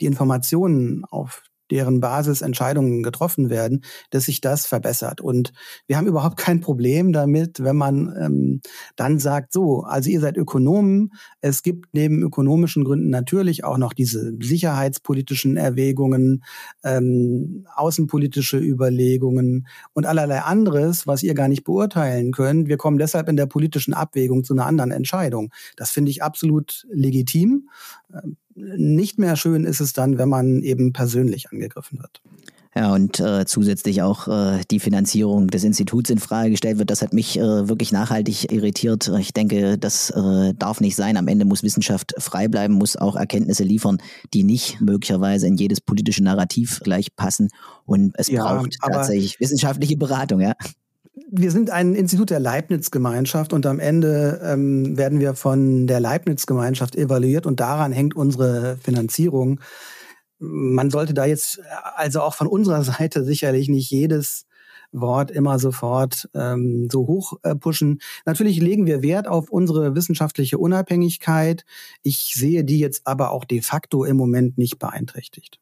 die 0.00 0.06
Informationen, 0.06 1.04
auf 1.04 1.44
deren 1.74 1.98
Basis 1.98 2.40
Entscheidungen 2.40 3.02
getroffen 3.02 3.50
werden, 3.50 3.82
dass 4.10 4.26
sich 4.26 4.40
das 4.40 4.64
verbessert. 4.64 5.20
Und 5.20 5.52
wir 5.88 5.96
haben 5.96 6.06
überhaupt 6.06 6.36
kein 6.36 6.60
Problem 6.60 7.12
damit, 7.12 7.64
wenn 7.64 7.74
man 7.74 8.14
ähm, 8.16 8.60
dann 8.94 9.18
sagt, 9.18 9.52
so, 9.52 9.82
also 9.82 10.08
ihr 10.08 10.20
seid 10.20 10.36
Ökonomen, 10.36 11.10
es 11.40 11.64
gibt 11.64 11.88
neben 11.92 12.22
ökonomischen 12.22 12.84
Gründen 12.84 13.10
natürlich 13.10 13.64
auch 13.64 13.76
noch 13.76 13.92
diese 13.92 14.34
sicherheitspolitischen 14.40 15.56
Erwägungen, 15.56 16.44
ähm, 16.84 17.66
außenpolitische 17.74 18.58
Überlegungen 18.58 19.66
und 19.94 20.06
allerlei 20.06 20.42
anderes, 20.42 21.08
was 21.08 21.24
ihr 21.24 21.34
gar 21.34 21.48
nicht 21.48 21.64
beurteilen 21.64 22.30
könnt. 22.30 22.68
Wir 22.68 22.76
kommen 22.76 22.98
deshalb 22.98 23.28
in 23.28 23.36
der 23.36 23.46
politischen 23.46 23.94
Abwägung 23.94 24.44
zu 24.44 24.54
einer 24.54 24.66
anderen 24.66 24.92
Entscheidung. 24.92 25.50
Das 25.76 25.90
finde 25.90 26.12
ich 26.12 26.22
absolut 26.22 26.86
legitim. 26.92 27.68
Nicht 28.54 29.18
mehr 29.18 29.36
schön 29.36 29.64
ist 29.64 29.80
es 29.80 29.92
dann, 29.92 30.18
wenn 30.18 30.28
man 30.28 30.62
eben 30.62 30.92
persönlich 30.92 31.50
angegriffen 31.50 31.98
wird. 31.98 32.22
Ja, 32.76 32.92
und 32.92 33.20
äh, 33.20 33.44
zusätzlich 33.46 34.02
auch 34.02 34.26
äh, 34.26 34.60
die 34.68 34.80
Finanzierung 34.80 35.46
des 35.46 35.62
Instituts 35.62 36.10
in 36.10 36.18
Frage 36.18 36.50
gestellt 36.50 36.78
wird. 36.78 36.90
Das 36.90 37.02
hat 37.02 37.12
mich 37.12 37.38
äh, 37.38 37.68
wirklich 37.68 37.92
nachhaltig 37.92 38.50
irritiert. 38.50 39.12
Ich 39.20 39.32
denke, 39.32 39.78
das 39.78 40.10
äh, 40.10 40.54
darf 40.54 40.80
nicht 40.80 40.96
sein. 40.96 41.16
Am 41.16 41.28
Ende 41.28 41.44
muss 41.44 41.62
Wissenschaft 41.62 42.14
frei 42.18 42.48
bleiben, 42.48 42.74
muss 42.74 42.96
auch 42.96 43.14
Erkenntnisse 43.14 43.62
liefern, 43.62 43.98
die 44.32 44.42
nicht 44.42 44.80
möglicherweise 44.80 45.46
in 45.46 45.54
jedes 45.54 45.80
politische 45.80 46.24
Narrativ 46.24 46.80
gleich 46.82 47.14
passen. 47.14 47.48
Und 47.84 48.12
es 48.18 48.26
ja, 48.26 48.42
braucht 48.42 48.76
tatsächlich 48.82 49.38
wissenschaftliche 49.38 49.96
Beratung, 49.96 50.40
ja 50.40 50.54
wir 51.30 51.50
sind 51.50 51.70
ein 51.70 51.94
Institut 51.94 52.30
der 52.30 52.40
Leibniz-Gemeinschaft 52.40 53.52
und 53.52 53.66
am 53.66 53.78
Ende 53.78 54.40
ähm, 54.42 54.96
werden 54.96 55.20
wir 55.20 55.34
von 55.34 55.86
der 55.86 56.00
Leibniz-Gemeinschaft 56.00 56.96
evaluiert 56.96 57.46
und 57.46 57.60
daran 57.60 57.92
hängt 57.92 58.16
unsere 58.16 58.78
Finanzierung. 58.78 59.60
Man 60.38 60.90
sollte 60.90 61.14
da 61.14 61.24
jetzt 61.24 61.60
also 61.94 62.20
auch 62.20 62.34
von 62.34 62.46
unserer 62.46 62.82
Seite 62.84 63.24
sicherlich 63.24 63.68
nicht 63.68 63.90
jedes 63.90 64.46
Wort 64.90 65.30
immer 65.30 65.58
sofort 65.58 66.28
ähm, 66.34 66.88
so 66.90 67.06
hoch 67.06 67.34
äh, 67.42 67.54
pushen. 67.54 68.00
Natürlich 68.26 68.60
legen 68.60 68.86
wir 68.86 69.02
Wert 69.02 69.26
auf 69.26 69.50
unsere 69.50 69.94
wissenschaftliche 69.94 70.58
Unabhängigkeit. 70.58 71.64
Ich 72.02 72.34
sehe 72.34 72.64
die 72.64 72.78
jetzt 72.78 73.06
aber 73.06 73.32
auch 73.32 73.44
de 73.44 73.60
facto 73.60 74.04
im 74.04 74.16
Moment 74.16 74.56
nicht 74.56 74.78
beeinträchtigt. 74.78 75.58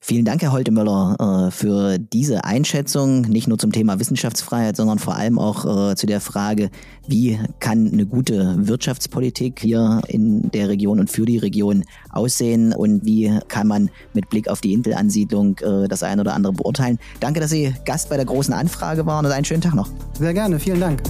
Vielen 0.00 0.24
Dank, 0.24 0.42
Herr 0.42 0.52
Holtemöller, 0.52 1.48
äh, 1.48 1.50
für 1.50 1.98
diese 1.98 2.44
Einschätzung, 2.44 3.22
nicht 3.22 3.48
nur 3.48 3.58
zum 3.58 3.72
Thema 3.72 3.98
Wissenschaftsfreiheit, 3.98 4.76
sondern 4.76 5.00
vor 5.00 5.16
allem 5.16 5.40
auch 5.40 5.90
äh, 5.90 5.96
zu 5.96 6.06
der 6.06 6.20
Frage, 6.20 6.70
wie 7.08 7.38
kann 7.58 7.90
eine 7.92 8.06
gute 8.06 8.54
Wirtschaftspolitik 8.68 9.58
hier 9.60 10.00
in 10.06 10.52
der 10.52 10.68
Region 10.68 11.00
und 11.00 11.10
für 11.10 11.26
die 11.26 11.38
Region 11.38 11.84
aussehen 12.10 12.72
und 12.72 13.04
wie 13.04 13.38
kann 13.48 13.66
man 13.66 13.90
mit 14.14 14.30
Blick 14.30 14.48
auf 14.48 14.60
die 14.60 14.72
Intel-Ansiedlung 14.72 15.58
äh, 15.58 15.88
das 15.88 16.04
eine 16.04 16.20
oder 16.20 16.34
andere 16.34 16.52
beurteilen. 16.52 17.00
Danke, 17.18 17.40
dass 17.40 17.50
Sie 17.50 17.74
Gast 17.84 18.08
bei 18.08 18.16
der 18.16 18.24
großen 18.24 18.54
Anfrage 18.54 19.04
waren 19.04 19.26
und 19.26 19.32
einen 19.32 19.44
schönen 19.44 19.62
Tag 19.62 19.74
noch. 19.74 19.88
Sehr 20.16 20.32
gerne, 20.32 20.60
vielen 20.60 20.80
Dank. 20.80 21.02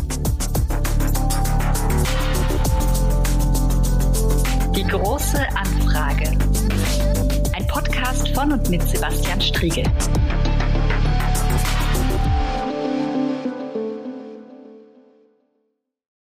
Die 4.74 4.84
große 4.84 5.40
Anfrage. 5.54 6.47
Von 8.38 8.52
und 8.52 8.70
mit 8.70 8.88
Sebastian 8.88 9.40
Striegel. 9.40 9.82